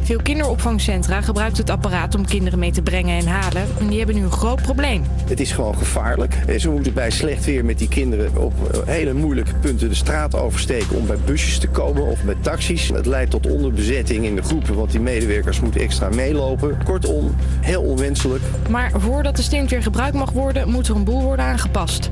[0.05, 3.67] Veel kinderopvangcentra gebruiken het apparaat om kinderen mee te brengen en halen.
[3.81, 5.03] En die hebben nu een groot probleem.
[5.29, 6.35] Het is gewoon gevaarlijk.
[6.59, 10.35] Ze moeten bij slecht weer met die kinderen op eh, hele moeilijke punten de straat
[10.35, 12.89] oversteken om bij busjes te komen of bij taxis.
[12.89, 16.79] Het leidt tot onderbezetting in de groepen, want die medewerkers moeten extra meelopen.
[16.85, 18.43] Kortom, heel onwenselijk.
[18.71, 22.09] Maar voordat de stint weer gebruikt mag worden, moet er een boel worden aangepast.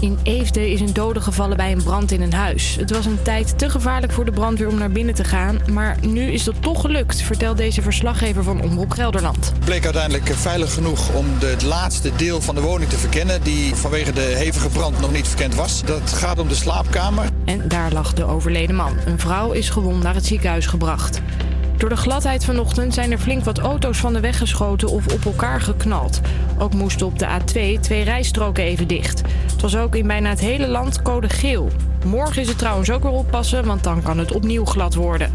[0.00, 2.76] In Eefde is een dode gevallen bij een brand in een huis.
[2.76, 5.60] Het was een tijd te gevaarlijk voor de brandweer om naar binnen te gaan.
[5.72, 9.52] Maar nu is dat toch gelukt, vertelt deze verslaggever van Omroep Gelderland.
[9.64, 13.42] bleek uiteindelijk veilig genoeg om het laatste deel van de woning te verkennen...
[13.42, 15.82] die vanwege de hevige brand nog niet verkend was.
[15.84, 17.28] Dat gaat om de slaapkamer.
[17.44, 18.96] En daar lag de overleden man.
[19.06, 21.20] Een vrouw is gewond naar het ziekenhuis gebracht.
[21.80, 25.24] Door de gladheid vanochtend zijn er flink wat auto's van de weg geschoten of op
[25.24, 26.20] elkaar geknald.
[26.58, 29.22] Ook moesten op de A2 twee rijstroken even dicht.
[29.52, 31.70] Het was ook in bijna het hele land code geel.
[32.04, 35.32] Morgen is het trouwens ook weer oppassen, want dan kan het opnieuw glad worden.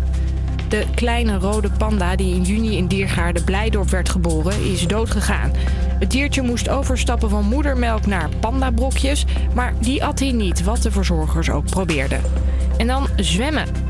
[0.70, 5.52] De kleine rode panda die in juni in Diergaarde Blijdorp werd geboren, is doodgegaan.
[6.00, 10.92] Het diertje moest overstappen van moedermelk naar pandabrokjes, maar die at hij niet, wat de
[10.92, 12.22] verzorgers ook probeerden.
[12.78, 13.85] En dan zwemmen.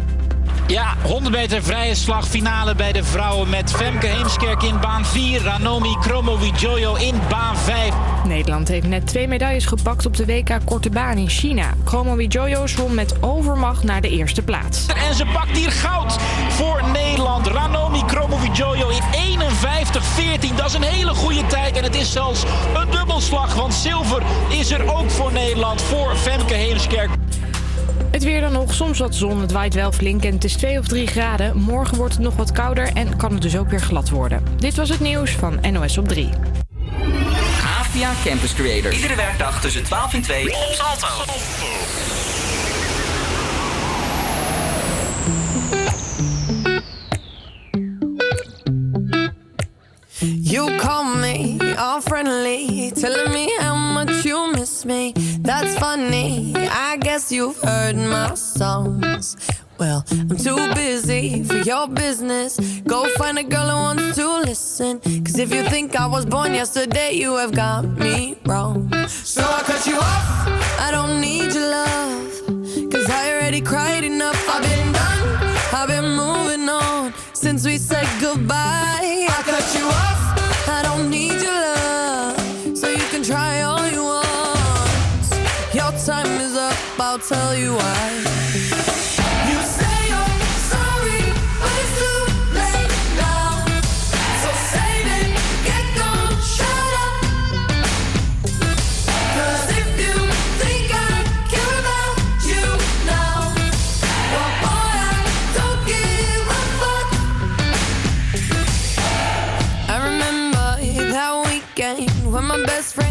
[0.67, 5.43] Ja, 100 meter vrije slag finale bij de vrouwen met Femke Heemskerk in baan 4,
[5.43, 7.93] Ranomi Kromowidjojo in baan 5.
[8.27, 11.73] Nederland heeft net twee medailles gepakt op de WK Korte Baan in China.
[11.83, 14.85] Kromowidjojo zwom met overmacht naar de eerste plaats.
[14.85, 16.17] En ze pakt hier goud
[16.49, 17.47] voor Nederland.
[17.47, 19.39] Ranomi Kromowidjojo in
[20.51, 20.55] 51-14.
[20.55, 22.43] Dat is een hele goede tijd en het is zelfs
[22.75, 27.09] een dubbelslag, want zilver is er ook voor Nederland, voor Femke Heemskerk.
[28.25, 30.87] Weer dan nog, soms wat zon, het waait wel flink en het is 2 of
[30.87, 31.57] 3 graden.
[31.57, 34.43] Morgen wordt het nog wat kouder en kan het dus ook weer glad worden.
[34.57, 36.29] Dit was het nieuws van NOS op 3.
[37.77, 38.95] APA Campus Creators.
[38.95, 41.07] Iedere werkdag tussen 12 en 2 op Salto.
[50.41, 55.11] You call me all friendly, telling me how much you miss me.
[55.41, 56.64] That's funny.
[56.95, 59.35] I guess you've heard my songs.
[59.77, 62.57] Well, I'm too busy for your business.
[62.87, 65.01] Go find a girl who wants to listen.
[65.25, 68.89] Cause if you think I was born yesterday, you have got me wrong.
[69.09, 70.79] So I cut you off.
[70.79, 72.31] I don't need your love.
[72.89, 74.41] Cause I already cried enough.
[74.47, 75.57] I've been done.
[75.73, 76.14] I've been
[111.15, 113.04] that weekend when my best friend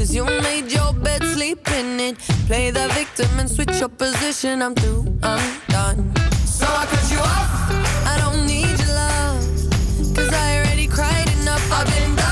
[0.00, 2.18] Cause you made your bed, sleep in it.
[2.46, 4.62] Play the victim and switch your position.
[4.62, 6.16] I'm through, I'm done.
[6.46, 7.50] So I cut you off.
[8.06, 9.44] I don't need your love.
[10.16, 11.70] Cause I already cried enough.
[11.70, 12.29] I've been done.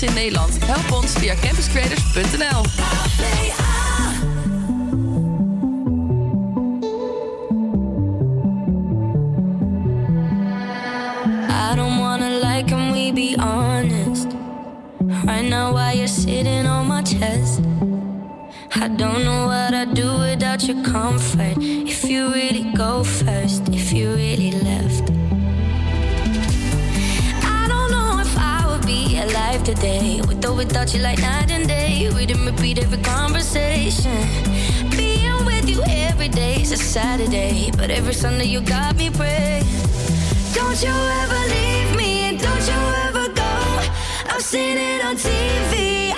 [0.00, 0.58] Reanimatie in Nederland.
[0.64, 2.64] Help ons via campuscreators.nl.
[11.48, 11.98] I don't
[15.72, 17.60] while you're sitting on my chest,
[18.74, 21.56] I don't know what I'd do without your comfort.
[21.58, 23.69] If you really go first,
[29.80, 30.20] today.
[30.26, 32.08] With or without you, like night and day.
[32.10, 34.20] Read and repeat every conversation.
[34.90, 39.64] Being with you every day is a Saturday, but every Sunday you got me praying.
[40.52, 43.52] Don't you ever leave me, and don't you ever go.
[44.32, 46.09] I've seen it on TV.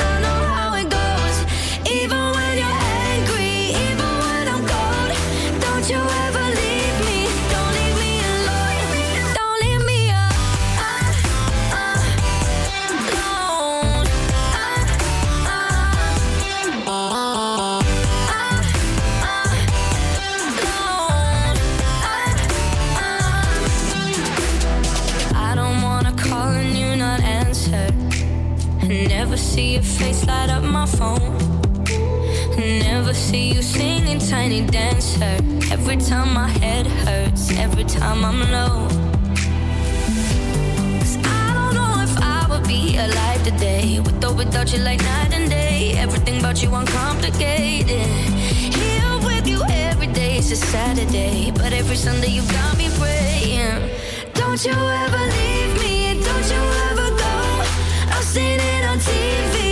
[29.53, 31.37] See your face light up my phone.
[32.57, 35.37] Never see you singing tiny dancer.
[35.71, 38.89] Every time my head hurts, every time I'm low.
[40.99, 44.01] 'Cause I don't know if I would be alive today.
[44.05, 45.97] With or without you, like night and day.
[46.05, 48.09] Everything about you uncomplicated.
[48.81, 51.53] Here with you every day is a Saturday.
[51.59, 53.81] But every Sunday you got me praying.
[54.41, 55.95] Don't you ever leave me,
[56.29, 57.35] don't you ever go.
[58.15, 59.72] I've seen it on TV.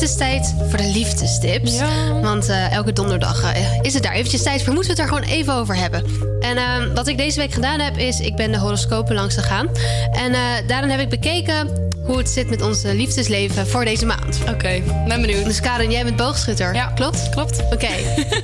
[0.00, 1.80] Het is tijd voor de liefdestips.
[2.22, 4.72] Want eh, elke donderdag eh, is het daar eventjes tijd voor.
[4.72, 6.04] Moeten we het er gewoon even over hebben.
[6.40, 9.68] En eh, wat ik deze week gedaan heb, is ik ben de horoscopen langs gegaan.
[10.12, 14.38] En eh, daarin heb ik bekeken hoe het zit met ons liefdesleven voor deze maand.
[14.48, 15.44] Oké, ben benieuwd.
[15.44, 16.74] Dus Karen, jij bent boogschutter.
[16.74, 17.28] Ja, klopt?
[17.28, 17.62] Klopt.
[17.62, 17.88] Oké,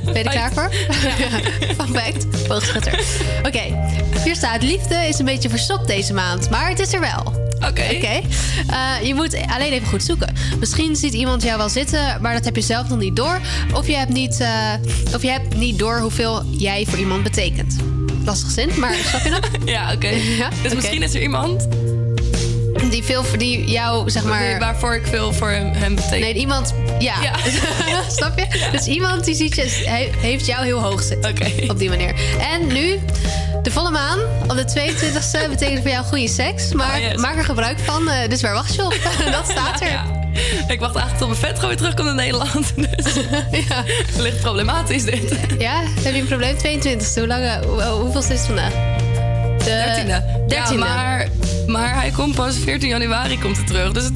[0.04, 0.70] ben je er klaar voor?
[1.78, 3.00] Fun fact, boogschutter.
[3.42, 3.62] Oké,
[4.24, 7.35] hier staat liefde is een beetje verstopt deze maand, maar het is er wel.
[7.68, 7.82] Oké.
[7.96, 8.20] Oké.
[8.66, 10.34] Eh, je moet alleen even goed zoeken.
[10.58, 13.40] Misschien ziet iemand jou wel zitten, maar dat heb je zelf nog niet door.
[13.74, 14.48] Of je hebt niet, eh,
[15.14, 17.76] of je hebt niet door hoeveel jij voor iemand betekent.
[18.24, 19.48] Lastig zin, maar snap je dat?
[19.64, 20.08] Ja, oké.
[20.38, 20.74] Ja, Dus oké.
[20.74, 21.68] misschien is er iemand
[22.90, 24.40] Die, veel, die jou, zeg maar...
[24.42, 26.20] Nee, waarvoor ik veel voor hem, hem betekent.
[26.20, 26.74] Nee, iemand...
[26.98, 27.14] Ja,
[28.16, 28.68] snap je?
[28.72, 31.34] Dus iemand die ziet je, he- heeft jou heel hoog zitten.
[31.70, 32.14] Op die manier.
[32.52, 32.98] En nu,
[33.66, 34.18] de volle maan
[34.48, 36.72] op de 22e betekent voor jou goede seks.
[36.72, 37.16] Maar Oh, yes.
[37.20, 38.08] maak er gebruik van.
[38.10, 38.96] eh, dus waar wacht je op?
[39.32, 39.90] Dat staat er.
[39.90, 40.04] Ja.
[40.68, 42.72] Ik wacht eigenlijk tot mijn vet gewoon weer terugkomt in Nederland.
[42.76, 43.14] Dus
[43.68, 43.84] ja.
[44.16, 45.36] licht problematisch dit.
[45.58, 46.56] Ja, heb je een probleem?
[46.56, 47.14] 22e.
[47.14, 48.72] Hoe lang, hoe, hoeveel is het vandaag?
[49.64, 50.52] De 13e.
[50.52, 50.54] 13e.
[50.54, 51.28] Ja, maar,
[51.66, 53.92] maar hij komt pas 14 januari komt hij terug.
[53.92, 54.15] Dus het-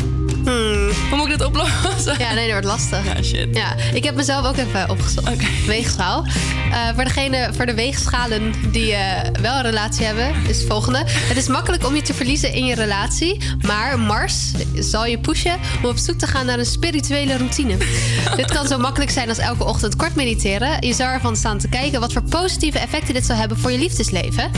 [1.09, 2.19] hoe moet ik dit oplossen?
[2.19, 3.05] Ja, nee, dat wordt lastig.
[3.05, 3.57] Ja, shit.
[3.57, 5.67] Ja, ik heb mezelf ook even opgezocht.
[5.67, 6.25] Weegschaal.
[6.73, 11.03] Eh, voor, degene, voor de weegschalen die eh, wel een relatie hebben, is het volgende.
[11.07, 13.41] Het is makkelijk om je te verliezen in je relatie.
[13.67, 17.77] Maar Mars zal je pushen om op zoek te gaan naar een spirituele routine.
[18.37, 20.87] dit kan zo makkelijk zijn als elke ochtend kort mediteren.
[20.87, 23.79] Je zou ervan staan te kijken wat voor positieve effecten dit zal hebben voor je
[23.79, 24.51] liefdesleven.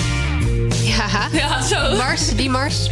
[0.83, 1.97] Ja, Ja, zo.
[1.97, 2.89] Mars, die Mars.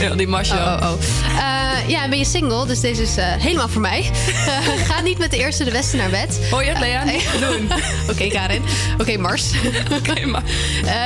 [0.00, 0.74] Ja, die Mars, ja.
[0.76, 0.98] Oh, oh, oh.
[1.38, 4.10] Eh, ja, en ben je single, dus deze is eh, helemaal voor mij.
[4.44, 6.38] Eh, ga niet met de eerste de beste naar bed.
[6.50, 7.04] Hoor je het, Lea?
[7.04, 7.70] Niet doen.
[8.10, 8.62] Oké, Karin.
[8.98, 9.44] Oké, Mars.
[9.98, 10.42] Oké, maar...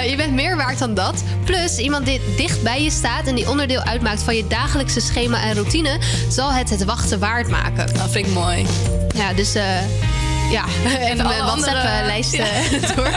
[0.08, 1.22] Je bent meer waard dan dat.
[1.44, 5.42] Plus, iemand die dicht bij je staat en die onderdeel uitmaakt van je dagelijkse schema
[5.42, 5.98] en routine,
[6.28, 7.94] zal het het wachten waard maken.
[7.94, 8.66] Dat vind ik mooi.
[9.14, 9.64] Ja, dus eh,
[10.50, 12.44] ja, even alle mijn andere- WhatsApp-lijst Ja.
[12.96, 13.08] door.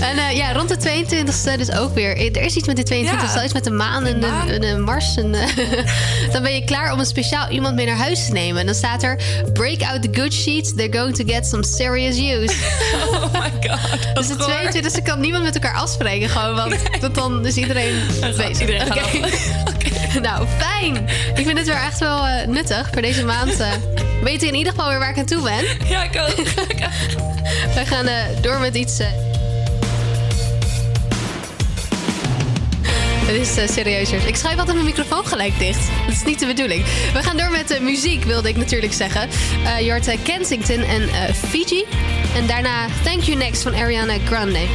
[0.00, 2.16] En eh, ja, rond de 22e dus ook weer.
[2.16, 3.44] Eh, er is iets met de 22e, ja.
[3.44, 4.20] iets met de maan en
[4.60, 5.16] de, Mars.
[5.16, 5.48] En, eh,
[6.32, 8.60] dan ben je klaar om een speciaal iemand mee naar huis te nemen.
[8.60, 9.18] En dan staat er:
[9.52, 12.54] Break out the good sheets, they're going to get some serious use.
[13.08, 14.14] Oh my god.
[14.14, 17.94] Dus de 22e kan niemand met elkaar afspreken, gewoon, want tot dat dan is iedereen.
[18.20, 18.60] Bezig.
[18.60, 19.02] Iedereen okay.
[19.02, 20.22] gaat.
[20.22, 20.96] Nou, fijn.
[21.34, 23.56] Ik vind het weer echt wel nuttig voor deze maand.
[24.22, 25.88] Weet je in ieder geval weer waar ik aan toe ben?
[25.88, 26.46] Ja, ik ook.
[27.74, 28.06] We gaan
[28.40, 29.00] door met iets.
[33.28, 33.72] Het is serieus.
[33.72, 34.26] serieuzer.
[34.26, 35.88] Ik schrijf altijd mijn microfoon gelijk dicht.
[36.06, 36.84] Dat is niet de bedoeling.
[37.12, 39.28] We gaan door met de muziek, wilde ik natuurlijk zeggen.
[39.82, 41.84] Uh, Kensington en Fiji.
[42.34, 44.66] En daarna Thank You Next van Ariana Grande.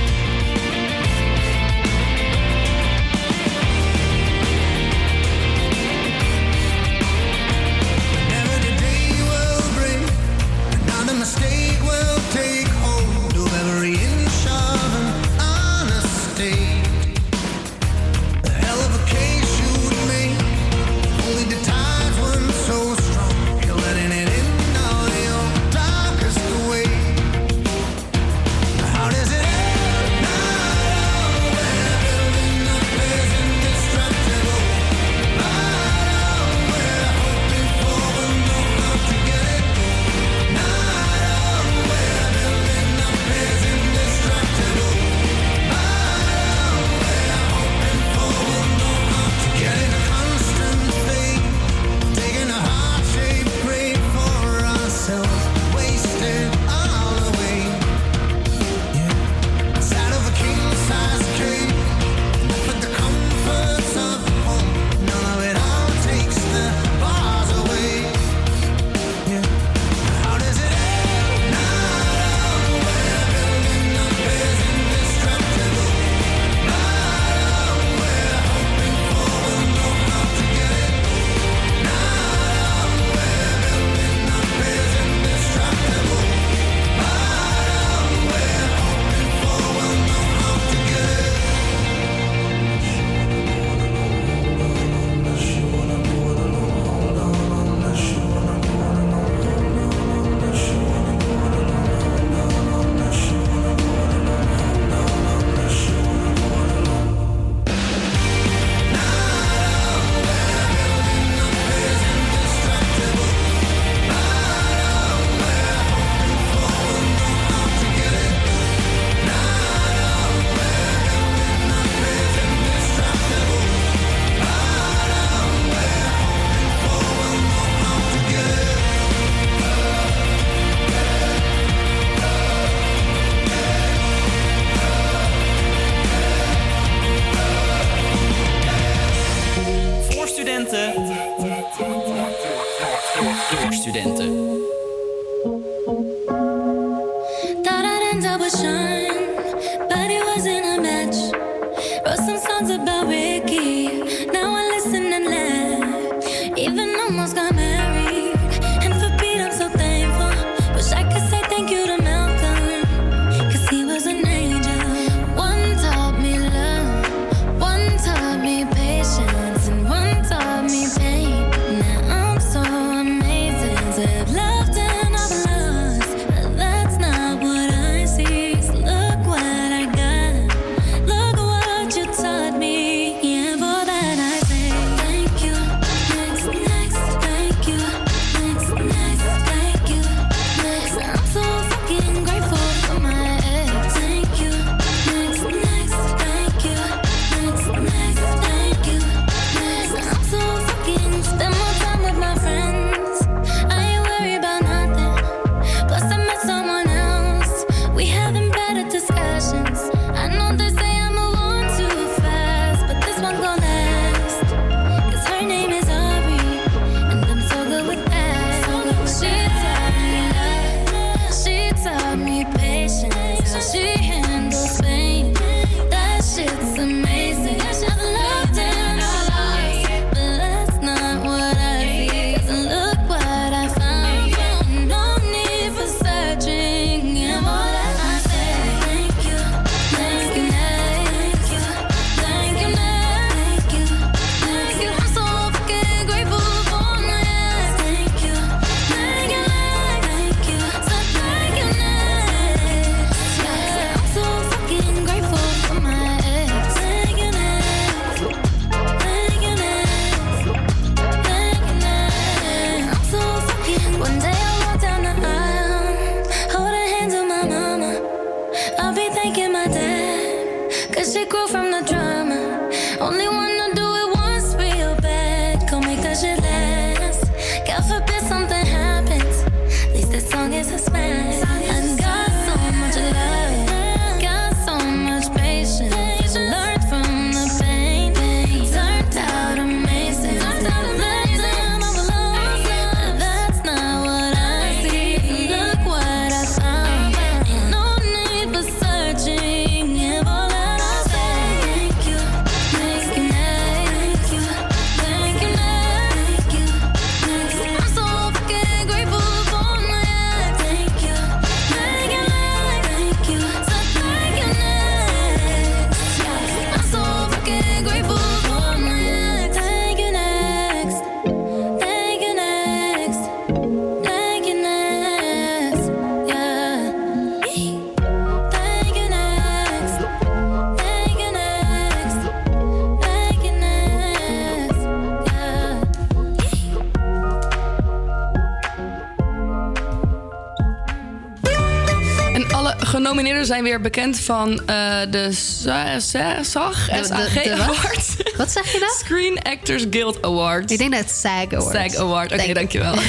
[343.53, 347.59] Zijn weer bekend van eh, de Sa- Sa- SAG, de wat?
[347.59, 348.15] Awards.
[348.37, 348.91] Wat zeg je nou?
[348.99, 350.71] Screen Actors Guild Awards.
[350.71, 351.93] Ik denk dat het SAG Awards.
[351.93, 352.93] SAG Award, oké, dankjewel.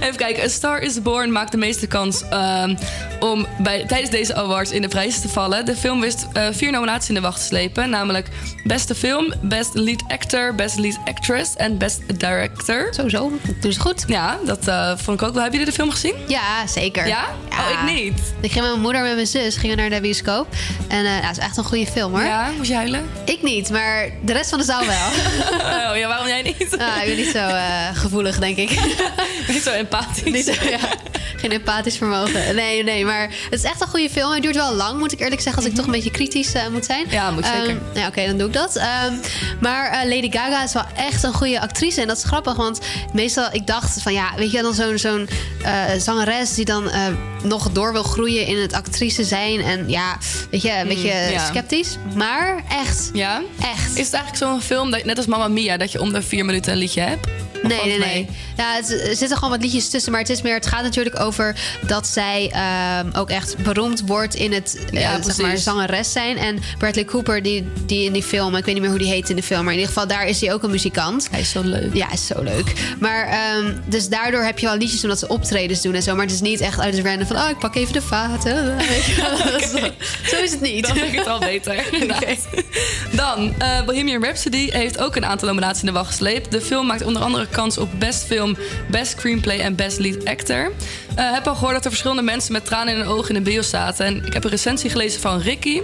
[0.00, 2.74] Even kijken, A Star is Born maakt de meeste kans ehm,
[3.20, 5.64] om bij, tijdens deze awards in de prijzen te vallen.
[5.64, 7.90] De film wist eh, vier nominaties in de wacht te slepen.
[7.90, 8.28] Namelijk
[8.64, 12.88] Beste Film, Best Lead Actor, Best Lead Actress en Best Director.
[12.90, 14.04] Sowieso, doen ze goed.
[14.06, 15.42] Ja, dat eh, vond ik ook wel.
[15.42, 16.14] Hebben jullie de film gezien?
[16.28, 17.06] Ja, zeker.
[17.06, 17.24] Ja?
[17.58, 18.20] Oh, ik niet.
[18.40, 20.46] Ik ging met mijn moeder en met mijn zus gingen naar de bioscoop.
[20.88, 22.22] En eh dat is echt een goede film hoor.
[22.24, 23.10] Ja, moest je huilen?
[23.24, 24.96] Ik niet, maar de rest van de zaal wel.
[25.90, 26.76] Oh ja, waarom jij niet?
[26.78, 27.64] Ah, ik ben niet zo eh,
[27.94, 28.70] gevoelig, denk ik.
[29.48, 30.32] niet zo empathisch.
[30.32, 30.78] Niet zo, ja.
[31.48, 32.54] Geen empathisch vermogen.
[32.54, 34.32] Nee, nee, maar het is echt een goede film.
[34.32, 36.68] Het duurt wel lang, moet ik eerlijk zeggen, als ik toch een beetje kritisch eh,
[36.68, 37.04] moet zijn.
[37.04, 37.14] Mhm.
[37.14, 37.68] Ja, moet zeker.
[37.68, 38.76] Ehm, ja, oké, dan doe ik dat.
[38.76, 39.14] Ehm,
[39.60, 42.00] maar eh, Lady Gaga is wel echt een goede actrice.
[42.00, 42.80] En dat is grappig, want
[43.12, 45.28] meestal, ik dacht van ja, weet je, dan zo'n zo'n
[45.62, 46.90] eh, zangeres die dan
[47.42, 49.60] nog door wil groeien in het actrice zijn.
[49.60, 50.18] En ja,
[50.50, 51.50] weet je, een beetje Mm, ja.
[51.50, 51.96] sceptisch.
[52.14, 53.10] Maar echt.
[53.12, 53.42] Ja?
[53.60, 53.96] Echt.
[53.98, 56.44] Is het eigenlijk zo'n film, dat, net als Mamma Mia, dat je om de vier
[56.44, 57.26] minuten een liedje hebt?
[57.62, 58.28] Nee, nee, nee.
[58.56, 60.12] Ja, het, er zitten gewoon wat liedjes tussen.
[60.12, 60.54] Maar het is meer.
[60.54, 61.37] Het gaat natuurlijk over
[61.86, 66.36] dat zij ehm, ook echt beroemd wordt in het Ja, zeg maar, zangeres zijn.
[66.36, 69.30] En Bradley Cooper, die, die in die film, ik weet niet meer hoe die heet
[69.30, 71.28] in de film, maar in ieder geval daar is hij ook een muzikant.
[71.30, 71.94] Hij is zo leuk.
[71.94, 72.72] Ja, hij is zo leuk.
[73.00, 76.14] Maar ehm, dus daardoor heb je wel liedjes omdat ze optredens doen en zo.
[76.14, 78.76] Maar het is niet echt uit het random van, oh, ik pak even de vaten.
[80.30, 80.86] Zo- is het niet.
[80.86, 81.84] Dan vind ik het al beter.
[83.12, 86.50] Dan, eh, Bohemian Rhapsody heeft ook een aantal nominaties in de wacht gesleept.
[86.50, 88.56] De film maakt onder andere kans op Best Film,
[88.90, 90.72] Best Screenplay en Best Lead Actor.
[91.18, 93.50] Eh heb al gehoord dat er verschillende mensen met tranen in hun ogen in de
[93.50, 94.06] bios zaten.
[94.06, 95.80] En ik heb een recensie gelezen van Ricky.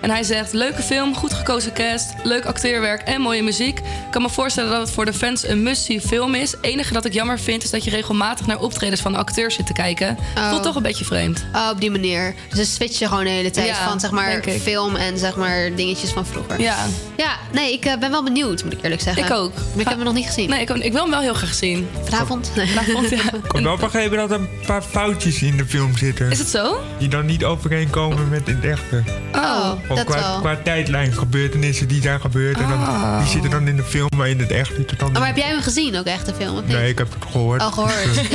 [0.00, 3.78] En hij zegt, leuke film, goed gekozen cast, leuk acteerwerk en mooie muziek.
[3.78, 6.50] Ik kan me voorstellen dat het voor de fans een must-see film is.
[6.50, 9.54] Het enige dat ik jammer vind is dat je regelmatig naar optredens van de acteurs
[9.54, 10.18] zit te kijken.
[10.36, 10.48] Oh.
[10.48, 11.44] Voelt toch een beetje vreemd.
[11.54, 12.34] Oh, op die manier.
[12.48, 15.74] Dus ze switchen gewoon de hele tijd Ja, van zeg maar film en zeg maar
[15.74, 16.60] dingetjes van vroeger.
[16.60, 16.76] Ja.
[17.16, 19.24] Ja, nee, ik eh, ben wel benieuwd, moet ik eerlijk zeggen.
[19.24, 19.54] Ik ook.
[19.54, 20.50] Maar ik heb hem nog niet gezien.
[20.50, 21.88] Nee, ik, ik wil hem wel heel graag zien.
[22.04, 22.50] Vanavond?
[22.54, 22.66] Nee.
[22.66, 23.16] Vanavond, ja.
[23.52, 26.30] Ik wel begrepen dat een paar foutjes in de film zitten.
[26.30, 26.80] Is het zo?
[26.98, 29.02] Die dan niet overeenkomen met het echte.
[29.34, 30.40] Oh, Gewoon dat qua, wel.
[30.40, 32.56] qua tijdlijn, gebeurtenissen die daar gebeurd.
[32.60, 33.18] En dan, Ah.
[33.18, 35.26] die zitten dan in de film, maar in het echt zit het dan Oh, maar
[35.26, 36.56] heb jij hem gezien ook echt, de film?
[36.56, 36.76] Of niet?
[36.76, 37.60] Nee, ik heb het gehoord.
[37.60, 38.28] Al gehoord, Dus,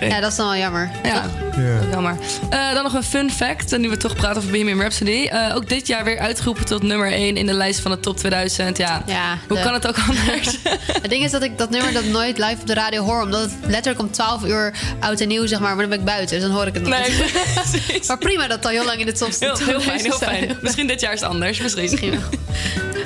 [0.00, 0.20] ja.
[0.20, 0.90] Dat is dan wel jammer.
[1.02, 1.24] Ja,
[1.56, 1.78] Ja.
[1.90, 2.16] jammer.
[2.50, 5.26] Eh, dan nog een fun fact, en nu we toch praten over Bohemian Rhapsody.
[5.30, 8.16] Eh, ook dit jaar weer uitgeroepen tot nummer 1 in de lijst van de top
[8.16, 8.76] 2000.
[8.76, 10.56] Ja, Ja, hoe de- kan het ook anders?
[11.02, 13.22] Het ding is dat ik dat nummer dat nooit live op de radio hoor.
[13.22, 15.68] Omdat het letterlijk om 12 uur oud en nieuw, zeg maar.
[15.76, 17.10] Maar dan ben ik buiten, dus dan hoor ik het nog Nee,
[17.92, 18.08] niet.
[18.08, 19.62] maar prima dat het al heel lang in de top Heel, staat.
[19.62, 20.56] heel fijn, heel fijn.
[20.62, 21.82] Misschien dit jaar is het anders, misschien.
[21.90, 22.20] Misschien wel.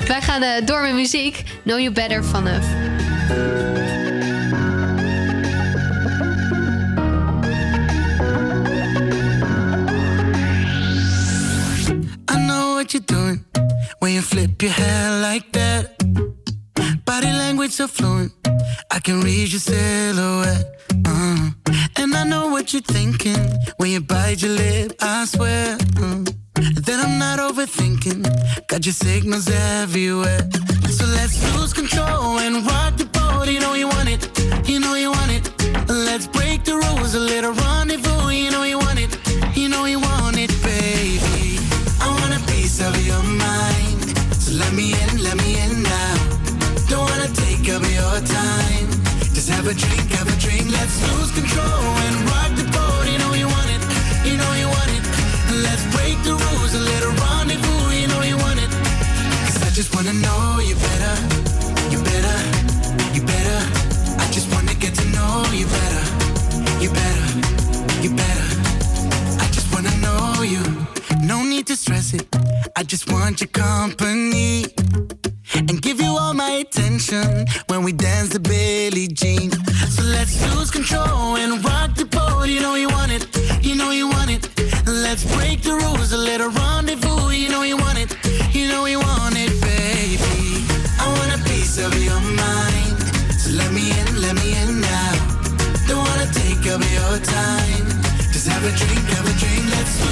[0.07, 1.43] Wij gaan eh, door met muziek.
[1.63, 2.43] Know You Better van
[12.85, 13.43] what you're doing
[13.97, 15.97] when you flip your hair like that.
[17.03, 18.31] Body language so fluent,
[18.91, 20.65] I can read your silhouette.
[21.07, 21.49] uh.
[21.97, 23.39] And I know what you're thinking
[23.77, 24.93] when you bite your lip.
[25.01, 26.23] I swear uh,
[26.85, 28.21] that I'm not overthinking.
[28.67, 29.49] Got your signals
[29.81, 30.47] everywhere.
[30.91, 33.47] So let's lose control and rock the boat.
[33.47, 34.21] You know you want it,
[34.69, 35.45] you know you want it.
[35.89, 38.29] Let's break the rules, a little rendezvous.
[38.29, 38.54] You know
[49.65, 53.09] Have a drink, have a drink, let's lose control and rock the boat.
[53.09, 53.81] You know you want it,
[54.21, 55.01] you know you want it.
[55.65, 57.97] Let's break the rules, a little rendezvous.
[57.97, 58.69] You know you want it.
[58.69, 61.15] Cause I just wanna know you better,
[61.89, 62.37] you better,
[63.17, 63.59] you better.
[64.21, 66.03] I just wanna get to know you better,
[66.77, 67.25] you better,
[68.05, 68.47] you better.
[69.41, 70.61] I just wanna know you.
[71.25, 72.27] No need to stress it.
[72.75, 74.75] I just want your company
[75.55, 79.51] and give you all my attention when we dance the Billie Jean.
[79.89, 82.47] So let's lose control and rock the boat.
[82.47, 83.23] You know you want it,
[83.65, 84.43] you know you want it.
[84.85, 87.31] Let's break the rules, a little rendezvous.
[87.31, 88.11] You know you want it,
[88.53, 90.65] you know you want it, baby.
[90.99, 92.97] I want a piece of your mind,
[93.39, 95.13] so let me in, let me in now.
[95.87, 97.85] Don't wanna take up your time.
[98.33, 99.63] Just have a drink, have a drink.
[99.71, 100.04] Let's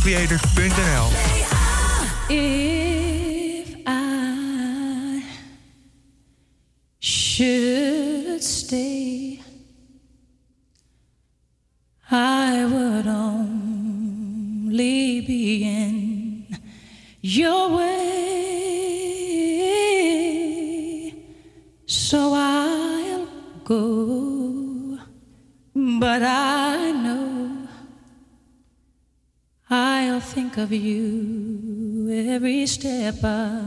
[0.00, 0.49] creator.
[33.20, 33.59] escapar.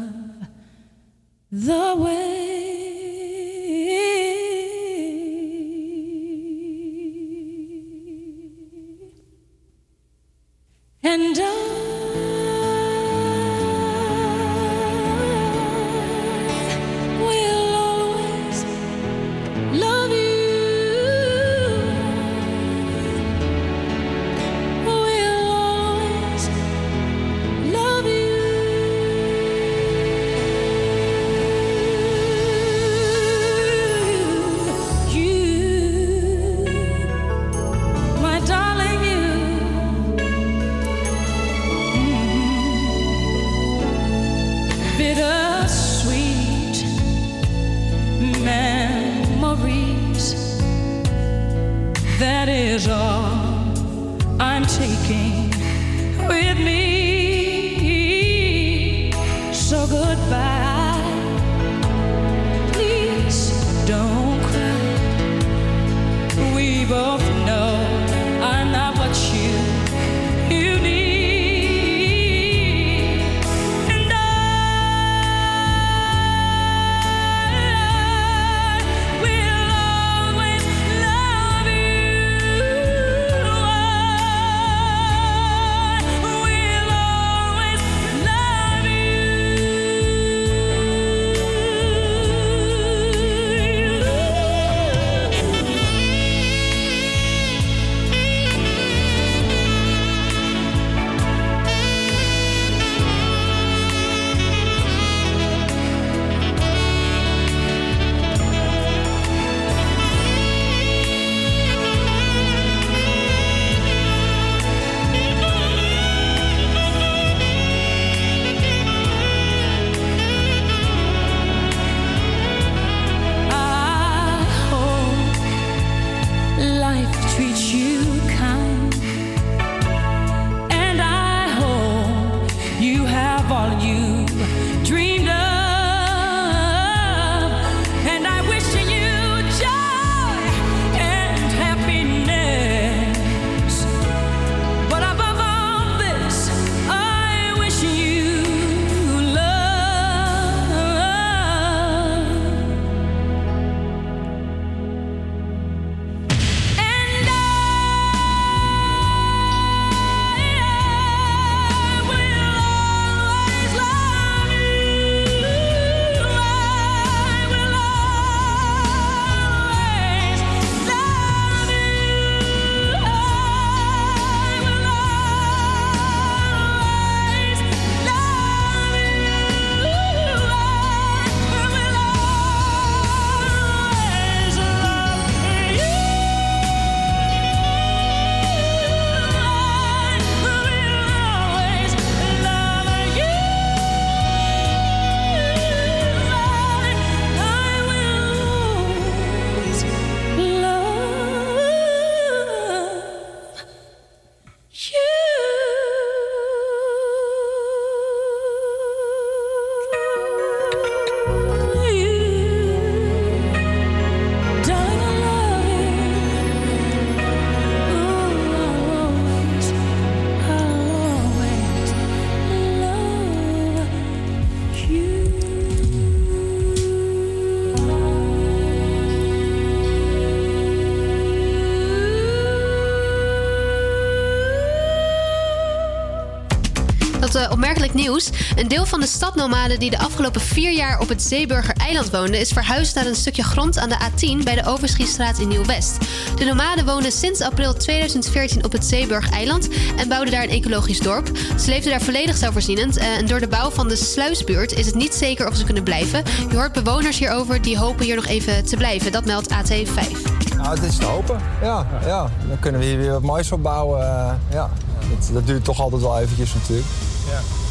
[237.36, 238.30] Eh, opmerkelijk nieuws.
[238.56, 242.40] Een deel van de stadnomaden die de afgelopen vier jaar op het Zeeburger eiland woonden...
[242.40, 245.98] is verhuisd naar een stukje grond aan de A10 bij de Overschiestraat in Nieuw-West.
[246.36, 249.68] De nomaden woonden sinds april 2014 op het Zeeburg eiland...
[249.98, 251.32] en bouwden daar een ecologisch dorp.
[251.60, 252.98] Ze leefden daar volledig zelfvoorzienend.
[252.98, 255.84] eh, en door de bouw van de sluisbuurt is het niet zeker of ze kunnen
[255.84, 256.24] blijven.
[256.50, 259.12] Je hoort bewoners hierover die hopen hier nog even te blijven.
[259.12, 260.12] Dat meldt AT5.
[260.58, 261.40] Nou, het is te hopen.
[261.62, 262.30] Ja, ja.
[262.48, 264.02] Dan kunnen we hier weer wat moois opbouwen.
[264.02, 264.70] eh, ja.
[265.10, 266.88] dat, dat duurt toch altijd wel eventjes natuurlijk.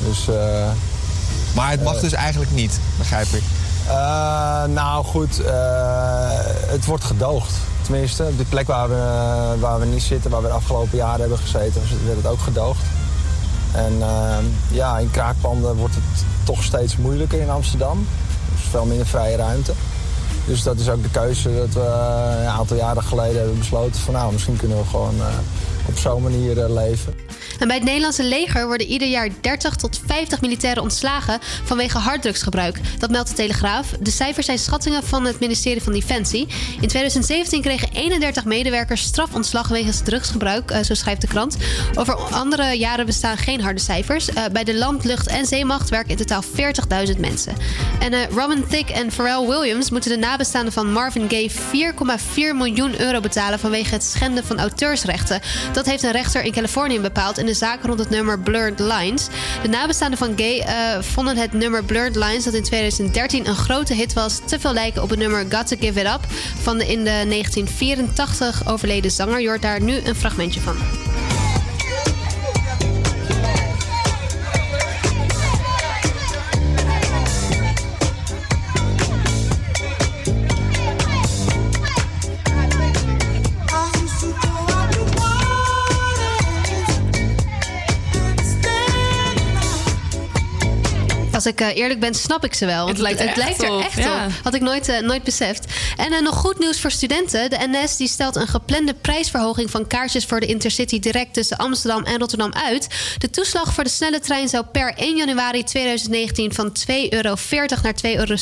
[0.07, 0.70] Dus, eh,
[1.55, 3.43] Maar het mag eh, dus eigenlijk niet, begrijp ik.
[3.89, 5.41] eh, nou goed,
[6.66, 7.53] het wordt gedoogd.
[7.83, 9.05] Tenminste, op de plek waar we,
[9.61, 12.85] waar we niet zitten, waar we de afgelopen jaren hebben gezeten, werd het ook gedoogd.
[13.73, 14.37] En eh,
[14.70, 18.07] ja, in kraakpanden wordt het toch steeds moeilijker in Amsterdam.
[18.49, 19.73] Er is veel minder vrije ruimte.
[20.47, 21.81] Dus dat is ook de keuze dat we
[22.41, 25.15] een aantal jaren geleden hebben besloten van nou, misschien kunnen we gewoon
[25.87, 27.15] op zo'n manier leven.
[27.66, 32.80] Bij het Nederlandse leger worden ieder jaar 30 tot 50 militairen ontslagen vanwege harddrugsgebruik.
[32.98, 33.89] Dat meldt de Telegraaf.
[34.01, 36.47] De cijfers zijn schattingen van het ministerie van Defensie.
[36.80, 41.56] In 2017 kregen 31 medewerkers strafontslag wegens drugsgebruik, eh, zo schrijft de krant.
[41.94, 44.28] Over andere jaren bestaan geen harde cijfers.
[44.28, 47.56] Eh, bij de land, lucht en zeemacht werken in totaal 40.000 mensen.
[47.98, 53.01] En eh, Robin Thicke en Pharrell Williams moeten de nabestaanden van Marvin Gaye 4,4 miljoen
[53.01, 55.40] euro betalen vanwege het schenden van auteursrechten.
[55.72, 59.27] Dat heeft een rechter in Californië bepaald de zaak rond het nummer Blurred Lines.
[59.62, 63.95] De nabestaanden van Gay eh, vonden het nummer Blurred Lines, dat in 2013 een grote
[63.95, 66.20] hit was, te veel lijken op het nummer Got to Give It Up
[66.62, 69.41] van de in de 1984 overleden zanger.
[69.41, 70.77] Je hoort daar nu een fragmentje van.
[91.43, 92.89] Als ik eh, eerlijk ben, snap ik ze wel.
[92.89, 94.24] Het lijkt er echt er op, echt ja.
[94.24, 94.32] op.
[94.43, 95.64] Had ik nooit, eh, nooit beseft.
[95.97, 97.51] En eh, nog goed nieuws voor studenten.
[97.51, 102.05] De NS die stelt een geplande prijsverhoging van kaartjes voor de Intercity direct tussen Amsterdam
[102.05, 102.86] en Rotterdam uit.
[103.19, 107.35] De toeslag voor de snelle trein zou per 1 januari 2019 van 2,40 euro
[107.82, 108.36] naar 2,60 euro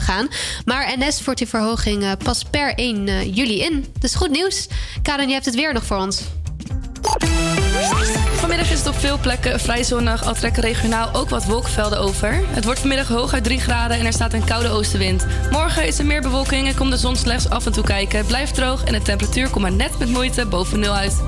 [0.00, 0.28] gaan.
[0.64, 3.94] Maar NS voert die verhoging pas per 1 eh, juli in.
[3.98, 4.66] Dus goed nieuws.
[5.02, 6.20] Karen, je hebt het weer nog voor ons.
[8.36, 12.40] Vanmiddag is het op veel plekken vrij zonnig, al trekken regionaal ook wat wolkenvelden over.
[12.46, 15.26] Het wordt vanmiddag hooguit 3 graden en er staat een koude oostenwind.
[15.50, 18.18] Morgen is er meer bewolking en komt de zon slechts af en toe kijken.
[18.18, 21.22] Het blijft droog en de temperatuur komt maar net met moeite boven nul uit.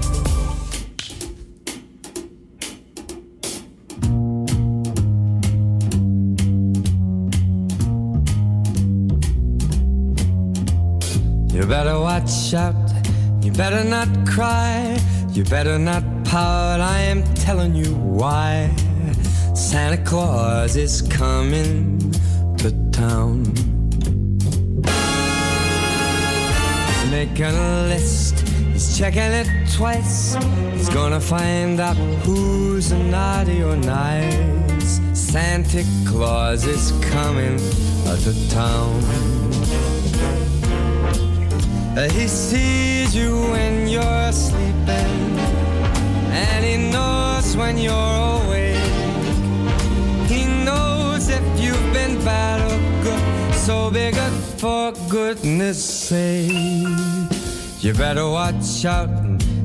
[11.46, 12.74] You better watch out.
[13.40, 14.96] You better not cry.
[15.38, 16.80] You better not pout.
[16.80, 18.74] I am telling you why.
[19.54, 22.12] Santa Claus is coming
[22.56, 23.44] to town.
[27.12, 28.40] Making a list.
[28.72, 30.34] He's checking it twice.
[30.72, 35.00] He's gonna find out who's naughty or nice.
[35.12, 37.58] Santa Claus is coming
[38.24, 39.04] to town.
[42.12, 45.27] He sees you when you're sleeping,
[47.48, 48.76] knows when you're awake.
[50.28, 56.52] He knows if you've been bad or good, so be good for goodness sake.
[57.80, 59.08] You better watch out,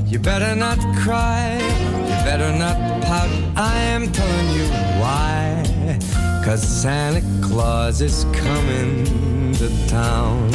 [0.05, 3.29] you better not cry, you better not pout.
[3.55, 4.67] I am telling you
[5.01, 5.63] why,
[6.45, 9.05] cause Santa Claus is coming
[9.55, 10.51] to town.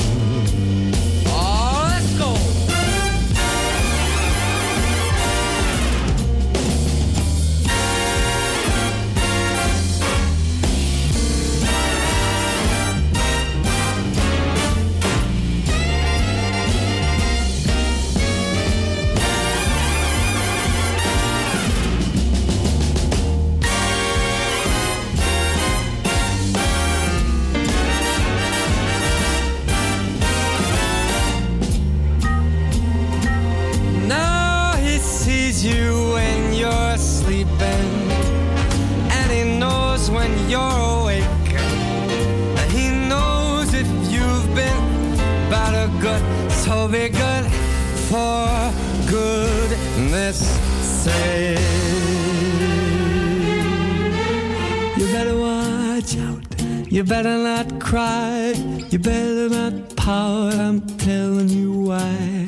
[57.09, 58.53] better not cry,
[58.91, 62.47] you better not pout, I'm telling you why.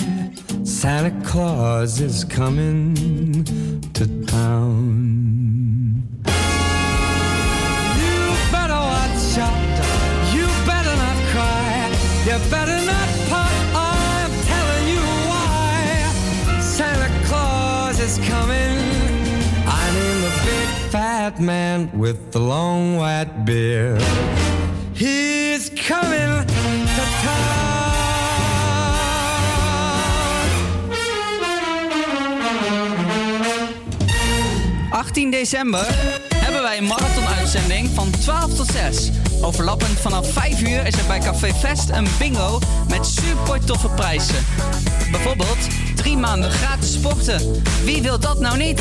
[0.65, 2.95] Santa Claus is coming
[3.95, 6.03] to town.
[8.03, 8.21] You
[8.53, 9.79] better watch out,
[10.35, 11.89] you better not cry,
[12.27, 16.61] you better not pout, I'm telling you why.
[16.61, 18.79] Santa Claus is coming.
[19.67, 24.03] I mean the big fat man with the long white beard.
[25.87, 27.71] Coming to town.
[34.91, 35.87] 18 december
[36.35, 39.11] hebben wij een marathonuitzending van 12 tot 6.
[39.43, 42.59] Overlappend vanaf 5 uur is er bij Café Fest een bingo
[42.89, 44.47] met super toffe prijzen.
[45.11, 47.63] Bijvoorbeeld drie maanden gratis sporten.
[47.85, 48.81] Wie wil dat nou niet?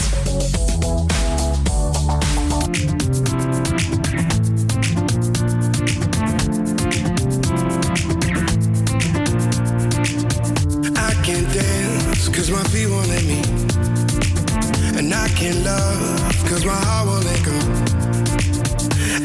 [16.60, 17.58] Cause my heart won't let go.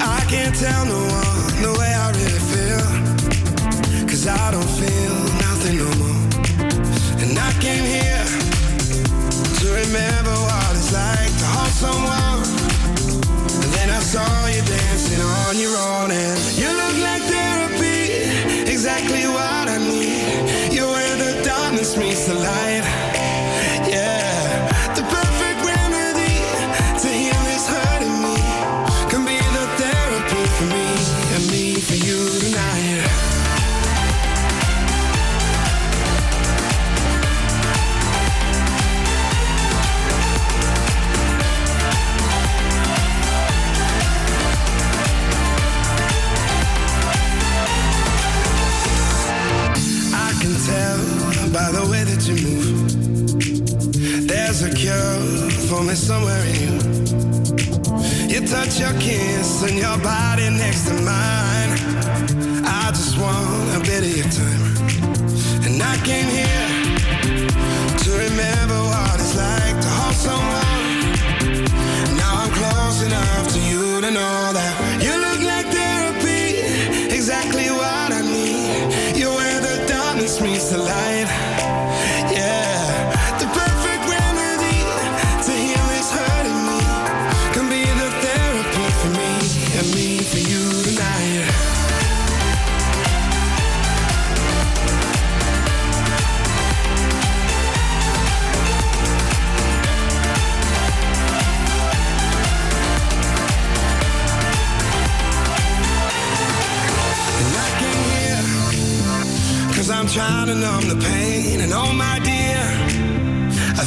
[0.01, 2.85] I can't tell no one the way I really feel.
[4.07, 6.23] Cause I don't feel nothing no more.
[7.23, 8.25] And I came here
[9.59, 12.47] to remember what it's like to hold someone.
[13.63, 19.27] And then I saw you dancing on your own and you look like therapy, exactly
[19.27, 20.73] what I need.
[20.73, 22.74] You're where the darkness meets the light.
[58.55, 61.73] Touch your kiss and your body next to mine.
[62.65, 64.63] I just want a bit of your time.
[65.67, 66.54] And I came here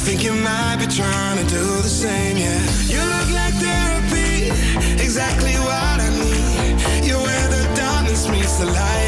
[0.08, 2.62] think you might be trying to do the same, yeah.
[2.88, 4.48] You look like therapy
[5.04, 7.06] Exactly what I need.
[7.06, 9.07] You're where the darkness meets the light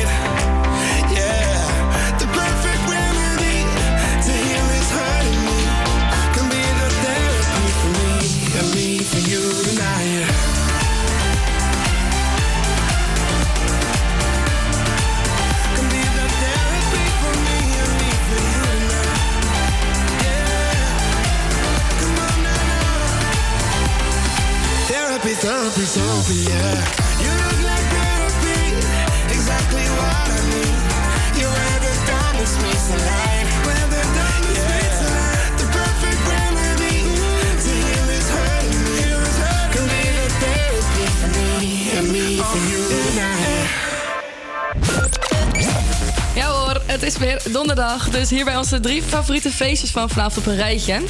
[46.34, 48.09] Ja hoor, het is weer donderdag.
[48.09, 51.01] Dus hier bij onze drie favoriete feestjes van vanavond op een rijtje.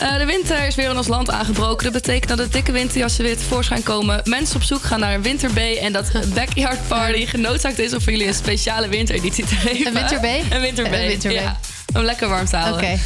[0.00, 1.84] Eh, de winter is weer in ons land aangebroken.
[1.84, 4.20] Dat betekent dat de dikke winterjassen weer tevoorschijn komen.
[4.24, 5.76] Mensen op zoek gaan naar een winterbay.
[5.76, 9.86] En dat backyard party genoodzaakt is om voor jullie een speciale wintereditie te geven.
[9.86, 10.42] Een winterbay?
[10.50, 11.18] Een winterbay.
[11.22, 11.30] Een.
[11.30, 11.60] Ja.
[11.94, 12.88] Om lekker warm te houden.
[12.90, 12.98] Eh,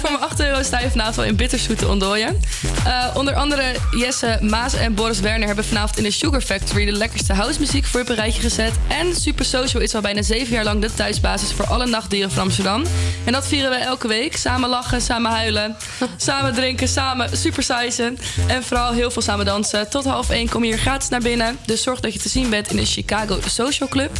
[0.00, 2.40] voor mijn 8 euro sta je vanavond wel in bitterzoete ontdooien.
[2.84, 3.62] Eh, onder andere
[3.98, 8.00] Jesse Maas en Boris Werner hebben vanavond in de Sugar Factory de lekkerste housemuziek voor
[8.00, 8.72] je op een rijtje gezet.
[8.88, 12.42] En Super Social is al bijna zeven jaar lang de thuisbasis voor alle nachtdieren van
[12.42, 12.84] Amsterdam.
[13.24, 14.36] En dat vieren we elke week.
[14.36, 15.76] Samen lachen, samen huilen,
[16.16, 18.18] samen drinken, samen supersizen.
[18.46, 19.90] En vooral heel veel samen dansen.
[19.90, 21.58] Tot half één kom je hier gratis naar binnen.
[21.66, 24.10] Dus zorg dat je te zien bent in de Chicago Social Club.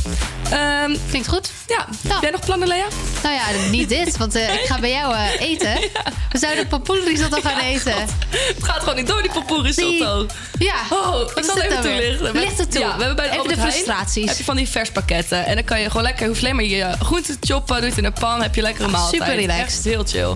[0.51, 1.51] Ehm, Klinkt goed.
[1.67, 1.87] Ja.
[2.09, 2.87] Heb jij nog plannen, Lea?
[3.23, 5.75] Nou ja, niet dit, want eh, ik ga bij jou eh, eten.
[6.33, 7.95] We zouden pompoenrisotto gaan eten.
[8.29, 10.27] Het gaat gewoon niet door, die pompoenrisotto.
[10.59, 10.75] Ja.
[10.91, 12.33] Oh, ik zal even toelichten.
[12.33, 12.81] Licht het toe.
[12.81, 14.29] Ja, we hebben bij de Even Albert de Heijn frustraties.
[14.29, 15.47] Heb je van die verspakketten.
[15.47, 17.99] En dan kan je gewoon lekker, hoef alleen maar je groenten te choppen, doe het
[17.99, 19.23] in een pan, heb je lekkere maaltijd.
[19.23, 19.67] super relaxed.
[19.67, 20.35] Echt heel chill.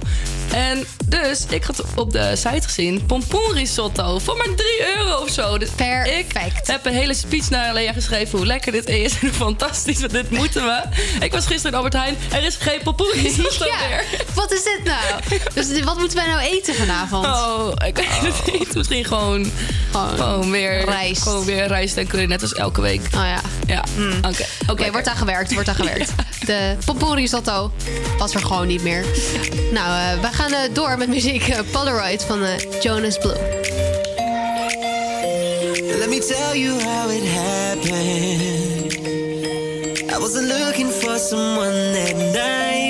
[0.53, 5.59] En dus ik had op de site gezien pompoenrisotto voor maar 3 euro of zo.
[5.59, 6.37] Dus Perfect.
[6.37, 9.19] ik heb een hele speech naar Lea geschreven hoe lekker dit is.
[9.21, 10.83] En fantastisch, want dit moeten we.
[11.21, 12.17] Ik was gisteren in Albert Heijn.
[12.33, 14.05] Er is geen pompoenrisotto meer.
[14.35, 15.41] Wat is dit nou?
[15.55, 17.27] Dus wat moeten wij nou eten vanavond?
[17.27, 18.59] Oh, ik weet het oh.
[18.59, 18.75] niet.
[18.75, 19.51] Misschien gewoon,
[19.93, 21.23] gewoon, weer rijst.
[21.23, 23.01] Gewoon weer rijst en curry, net als elke week.
[23.05, 23.41] Oh ja.
[23.67, 24.17] Ja, hmm.
[24.17, 24.45] oké.
[24.67, 26.13] Oké, wordt aan gewerkt, wordt aan gewerkt.
[26.47, 27.73] De pompoenrisotto
[28.19, 29.05] was er gewoon niet meer.
[29.73, 33.37] Nou, eh, we gaan eh, door met muziek uh, Polaroid van uh, Jonas Blue.
[35.99, 38.93] Let me tell you how it happened.
[40.13, 42.90] I wasn't looking for someone that night.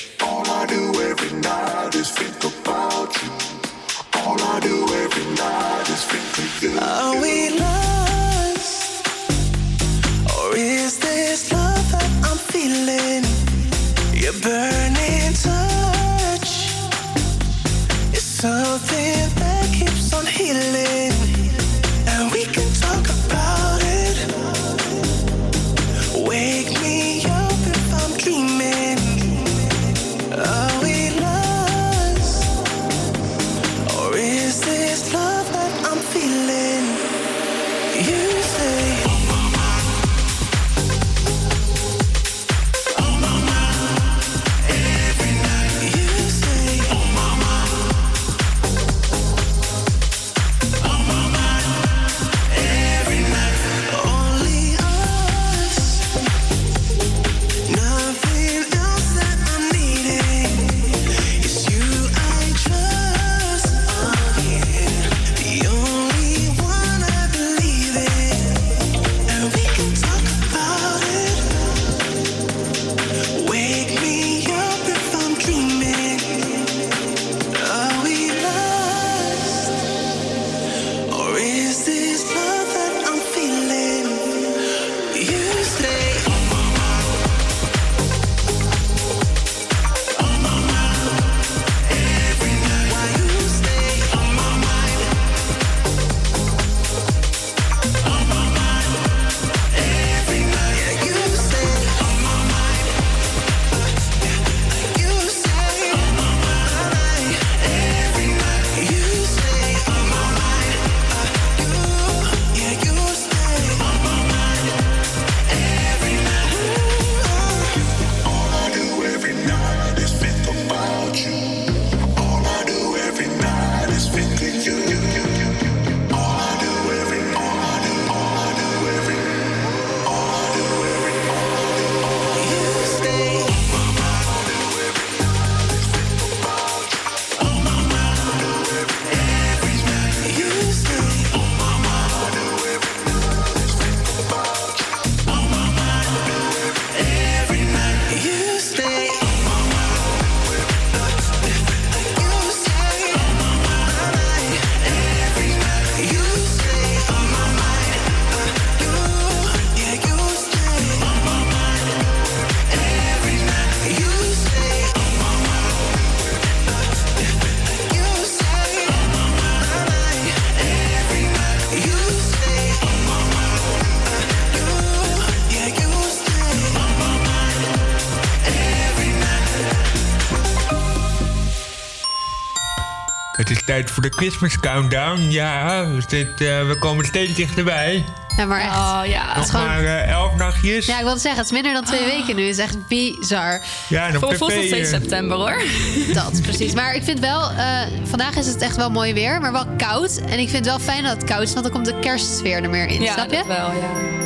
[183.41, 185.21] Het is tijd voor de Christmas countdown.
[185.29, 188.05] Ja, we, zitten, eh, we komen steeds dichterbij.
[188.37, 188.75] Ja, maar echt.
[188.75, 189.27] Oh ja.
[189.27, 189.65] Het Nog is gewoon...
[189.65, 190.85] maar eh, elf nachtjes.
[190.85, 192.41] Ja, ik wilde zeggen, het is minder dan twee weken nu.
[192.41, 193.61] Het is echt bizar.
[193.87, 195.63] Ja, en op Voor nog steeds eh, september hoor.
[196.13, 196.73] Dat, precies.
[196.73, 200.17] Maar ik vind wel, eh, vandaag is het echt wel mooi weer, maar wel koud.
[200.17, 202.63] En ik vind het wel fijn dat het koud is, want dan komt de kerstsfeer
[202.63, 203.01] er meer in.
[203.01, 203.37] Ja, snap je?
[203.37, 204.19] dat wel, ja.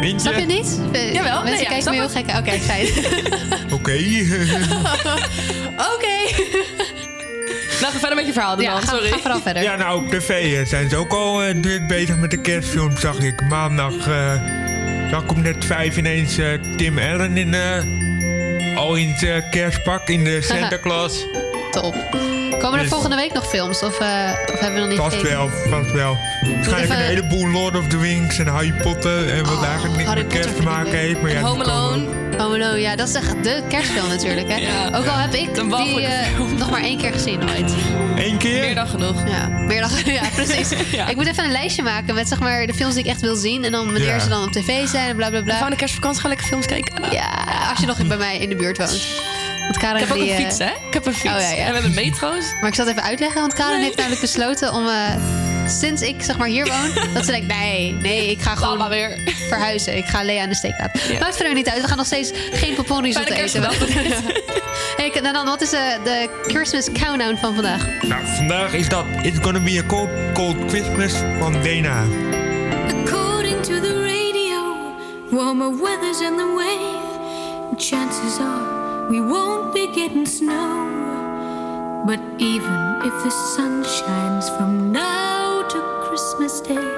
[0.00, 0.20] Windje?
[0.20, 0.78] Snap je het niet?
[1.12, 2.24] Jawel, Mensen nee, ja, kijken me heel gek.
[2.40, 2.88] Oké, fijn.
[3.72, 3.98] Oké.
[5.94, 6.12] Oké.
[7.82, 9.08] Nou, ga verder met je verhaal dan, Ja, ga, sorry.
[9.10, 9.62] ga vooral verder.
[9.62, 12.96] Ja, nou, op tv eh, zijn ze ook al eh, druk bezig met de kerstfilm,
[12.96, 13.40] zag ik.
[13.48, 14.34] Maandag eh
[15.10, 16.38] zag ik op net vijf ineens
[16.76, 21.26] Tim Allen in, eh, al in het kerstpak in de Santa Claus.
[21.70, 21.94] Top.
[22.62, 23.82] Komen er Dus- volgende week nog films?
[23.82, 24.06] Of, eh,
[24.52, 26.16] of hebben we nog niet Vast wel, vast wel.
[26.42, 30.08] Waarschijnlijk even- een heleboel Lord of the Rings en Harry Potter en wat eigenlijk niks
[30.08, 31.20] Oh, Harry met kerst te maken heeft.
[31.22, 32.04] Maar ja, Home komen- Alone.
[32.38, 34.48] Home Alone, ja, dat is echt de kerstfilm natuurlijk.
[34.48, 34.56] Hè?
[34.56, 34.86] Ja.
[34.86, 37.72] Ook al heb ik die eh, nog maar één keer gezien ooit.
[38.16, 38.60] Eén keer?
[38.60, 39.28] Meer dan genoeg.
[39.28, 40.68] Ja, meer dan, ja precies.
[40.92, 41.08] Ja.
[41.08, 43.34] Ik moet even een lijstje maken met zeg maar, de films die ik echt wil
[43.36, 43.64] zien.
[43.64, 44.18] En dan wanneer Ja.
[44.18, 45.68] ze dan op tv zijn en bla bla bla.
[45.68, 47.10] de kerstvakantie gaan lekker films kijken.
[47.12, 47.30] Ja,
[47.70, 49.02] als je nog bij mij in de buurt woont.
[49.72, 50.70] Want Karen Ik heb ook die, een eh, fiets, hè?
[50.86, 51.34] Ik heb een fiets.
[51.34, 51.56] Oh, ja, ja.
[51.56, 52.44] En we hebben metro's.
[52.60, 54.88] Maar ik zal het even uitleggen, want Karen heeft namelijk besloten om...
[54.88, 55.14] eh,
[55.68, 57.46] sinds ik zeg maar hier woon, dat ze denkt...
[57.46, 59.34] Nee, nee, ik ga gewoon weer.
[59.48, 59.96] verhuizen.
[59.96, 61.12] Ik ga Lea aan de steek laten.
[61.12, 61.18] Ja.
[61.18, 61.82] Maakt verder niet uit.
[61.82, 63.62] We gaan nog steeds geen poponrisotto Fijne eten.
[64.96, 67.86] hey, dan, dan, wat is de, de Christmas countdown van vandaag?
[68.02, 72.04] Nou, vandaag is dat It's Gonna Be a Cold, Cold Christmas van Dena.
[73.04, 74.76] According to the radio,
[75.30, 77.10] warmer weather's in the way.
[77.76, 78.71] Chances are
[79.12, 82.02] we won't be getting snow.
[82.06, 85.78] But even if the sun shines from now to
[86.08, 86.88] Christmas Day,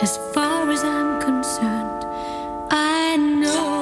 [0.00, 2.04] as far as I'm concerned,
[2.70, 3.79] I know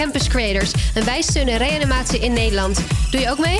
[0.00, 1.22] Campus Creators en wij
[1.56, 2.80] reanimatie in Nederland.
[3.10, 3.58] Doe je ook mee?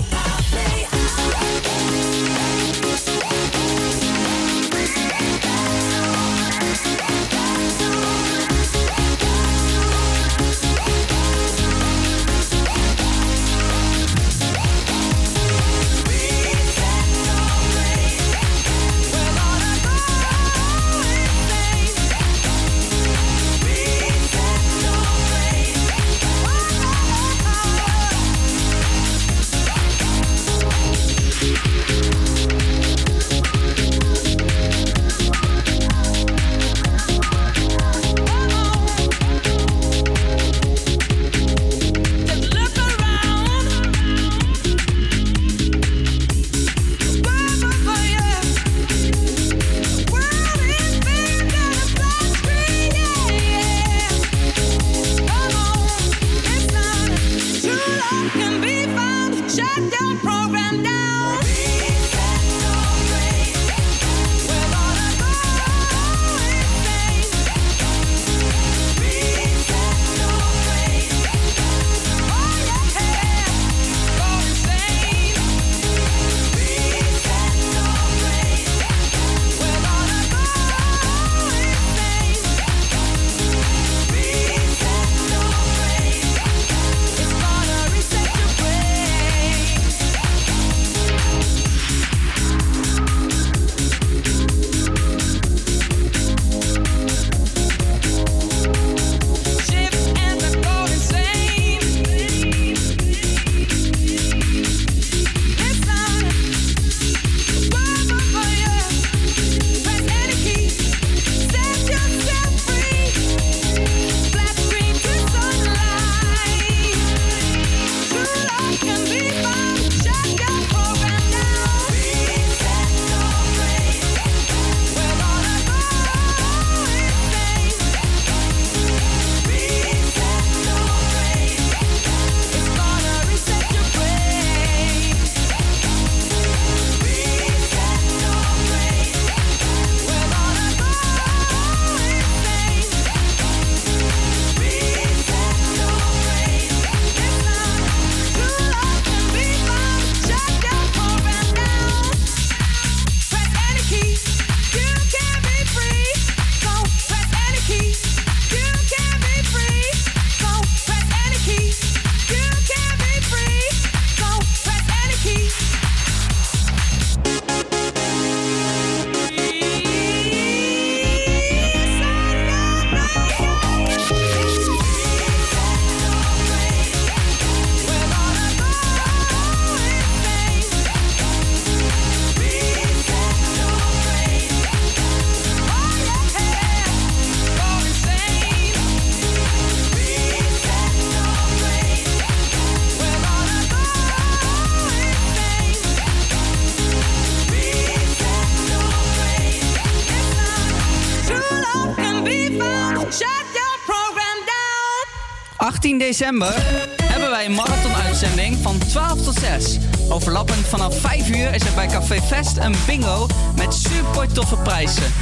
[206.21, 206.55] December
[207.03, 209.79] hebben wij een marathon-uitzending van 12 tot 6.
[210.09, 213.27] Overlappend vanaf 5 uur is er bij Café Fest een bingo
[213.57, 215.13] met super toffe prijzen.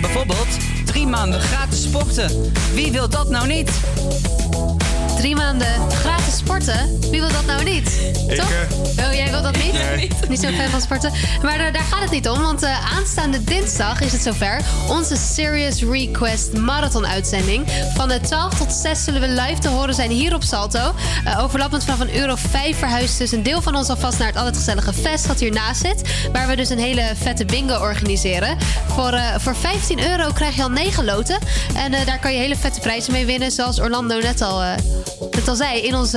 [0.00, 2.52] Bijvoorbeeld drie maanden gratis sporten.
[2.74, 3.70] Wie wil dat nou niet?
[5.22, 6.98] Drie maanden gratis sporten?
[7.10, 8.00] Wie wil dat nou niet?
[8.28, 8.50] Ik, Toch?
[8.50, 9.72] eh, Oh, jij wil dat niet?
[9.72, 10.10] Nee.
[10.28, 11.12] Niet zo'n fan van sporten.
[11.42, 14.60] Maar daar, daar gaat het niet om, want eh, aanstaande dinsdag is het zover.
[14.88, 17.66] Onze Serious Request Marathon uitzending.
[17.94, 20.94] Van de 12 tot 6 zullen we live te horen zijn hier op Salto.
[21.24, 24.36] Eh, overlappend vanaf een euro 5 verhuist dus een deel van ons alvast naar het
[24.36, 26.02] altijd gezellige fest dat hiernaast zit.
[26.32, 28.56] Waar we dus een hele vette bingo organiseren.
[28.86, 31.38] Voor, eh, voor 15 euro krijg je al 9 loten.
[31.74, 33.50] En eh, daar kan je hele vette prijzen mee winnen.
[33.50, 34.68] Zoals Orlando net al, eh,
[35.34, 36.14] net al zei in ons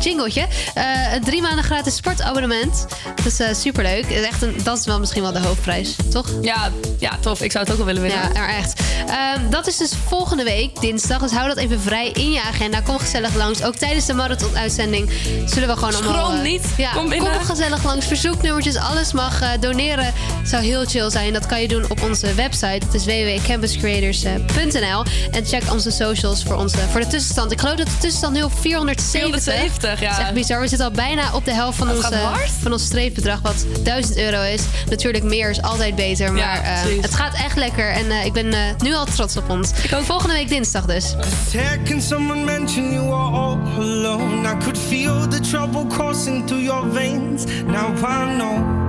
[0.00, 0.46] jingletje.
[0.74, 2.86] Eh, een drie maanden gratis sportabonnement.
[3.16, 4.02] Dat is eh, superleuk.
[4.02, 6.28] Het is echt een, dat is wel misschien wel de hoofdprijs, toch?
[6.42, 7.42] Ja, ja, tof.
[7.42, 8.20] Ik zou het ook wel willen winnen.
[8.20, 8.80] Ja, maar echt.
[9.08, 11.20] Ehm, dat is dus volgende week, dinsdag.
[11.20, 12.80] Dus hou dat even vrij in je agenda.
[12.80, 13.62] Kom gezellig langs.
[13.62, 15.10] Ook tijdens de marathon-uitzending
[15.46, 16.32] zullen we gewoon Schroom allemaal...
[16.32, 16.62] eh, niet.
[16.76, 17.32] Ja, Kom binnen.
[17.32, 18.06] Kom gezellig langs.
[18.06, 19.40] Verzoeknummertjes, alles mag.
[19.40, 20.12] eh, doneren
[20.44, 21.32] zou heel chill zijn.
[21.32, 22.78] Dat kan je doen op onze website.
[22.86, 25.04] Dat is www.campuscreators.nl.
[25.30, 27.52] En check onze socials voor, onze, voor de tussenstand.
[27.52, 29.42] Ik geloof dat de tussenstand nu op 470.
[29.42, 30.08] 470, ja.
[30.08, 30.60] Dat is echt bizar.
[30.60, 32.50] We zitten al bijna op de helft van, Dat eh, hard.
[32.62, 34.62] van ons streepbedrag, wat 1000 euro is.
[34.90, 36.32] Natuurlijk, meer is altijd beter.
[36.32, 37.02] Maar eh, precies.
[37.02, 37.90] het gaat echt lekker.
[37.92, 39.72] En eh, ik ben eh, nu al trots op ons.
[40.02, 41.16] Volgende week dinsdag dus.
[41.50, 44.46] Second, someone mentioned you were all alone.
[44.46, 47.44] I could feel the trouble coursing through your veins.
[47.66, 48.86] Now I know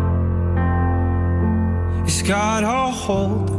[2.05, 3.49] it's got a hold.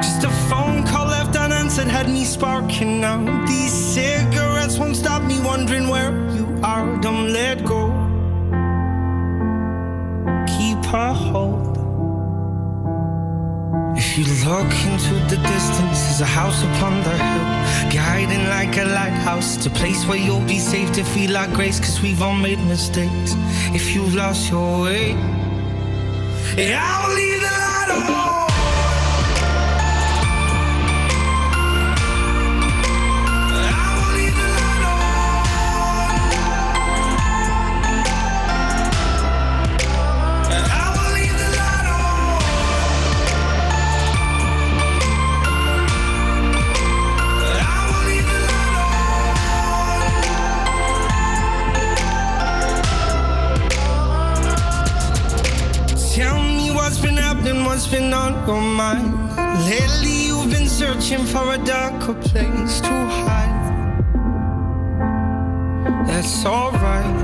[0.00, 3.18] Just a phone call left unanswered had me sparking now.
[3.46, 7.00] These cigarettes won't stop me wondering where you are.
[7.00, 7.90] Don't let go.
[10.46, 11.63] Keep a hold.
[13.96, 18.84] If you look into the distance, there's a house upon the hill, guiding like a
[18.84, 19.56] lighthouse.
[19.56, 22.58] It's a place where you'll be safe to feel our grace, cause we've all made
[22.60, 23.34] mistakes.
[23.72, 25.12] If you've lost your way,
[26.58, 28.43] I'll leave the light on.
[57.74, 59.12] What's been on your mind.
[59.68, 64.04] Lately, you've been searching for a darker place to hide.
[66.06, 67.18] That's alright.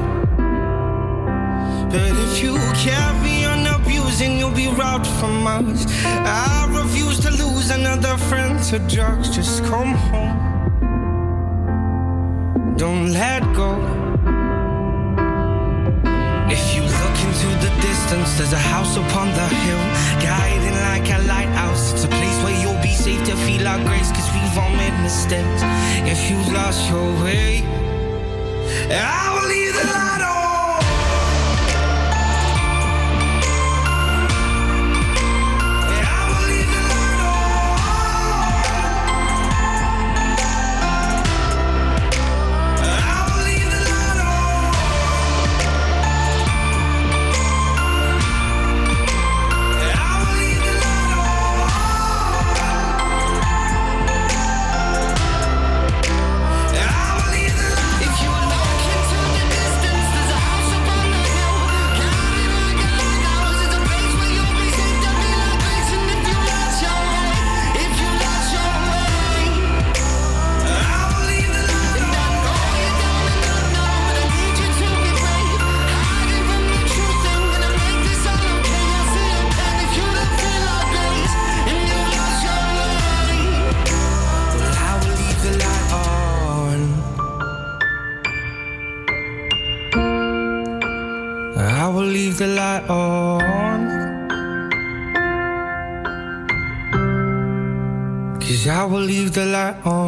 [1.93, 5.86] But if you carry on abusing, you'll be robbed from us.
[6.05, 9.31] I refuse to lose another friend to drugs.
[9.31, 10.36] Just come home.
[12.77, 13.70] Don't let go.
[16.56, 17.80] If you look into the
[18.11, 19.85] distance, there's a house upon the hill,
[20.20, 21.93] guiding like a lighthouse.
[21.93, 24.97] It's a place where you'll be safe to feel our grace, cause we've all made
[25.03, 25.62] mistakes.
[26.12, 27.62] If you lost your way,
[28.91, 30.10] I will leave the light
[99.31, 99.99] the light on.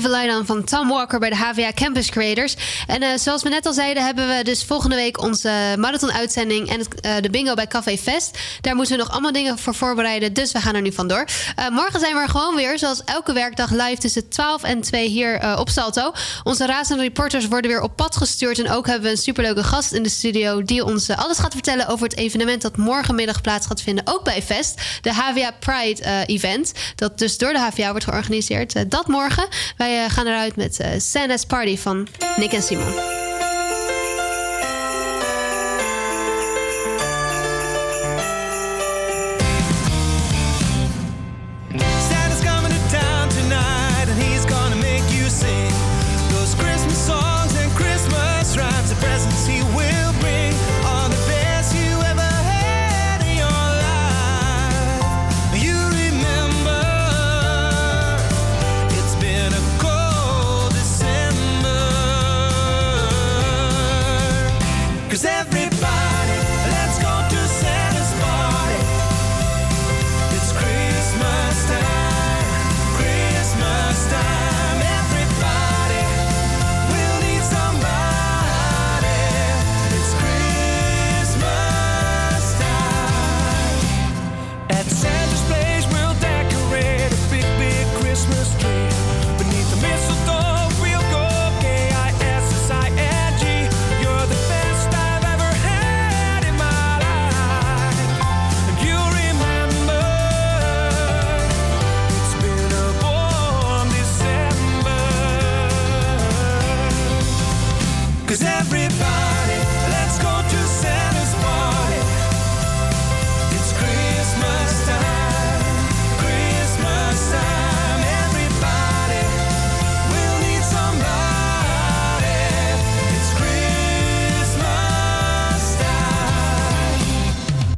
[0.00, 2.56] Van Tom Walker bij de HVA Campus Creators.
[2.86, 6.78] En eh, zoals we net al zeiden, hebben we dus volgende week onze marathon-uitzending en
[6.78, 8.38] het, eh, de bingo bij Café Fest.
[8.60, 11.24] Daar moeten we nog allemaal dingen voor voorbereiden, dus we gaan er nu vandoor.
[11.56, 15.08] Eh morgen zijn we er gewoon weer, zoals elke werkdag live tussen 12 en 2
[15.08, 16.12] hier op Salto.
[16.44, 18.58] Onze razende reporters worden weer op pad gestuurd.
[18.58, 21.88] En ook hebben we een superleuke gast in de studio die ons alles gaat vertellen
[21.88, 24.80] over het evenement dat morgenmiddag plaats gaat vinden, ook bij Fest.
[25.00, 28.90] De HVA Pride Event, dat dus door de HVA wordt georganiseerd.
[28.90, 29.48] Dat morgen.
[29.96, 32.06] Eh, gaan eruit met eh Santa's Party van
[32.36, 33.27] Nick en Simon.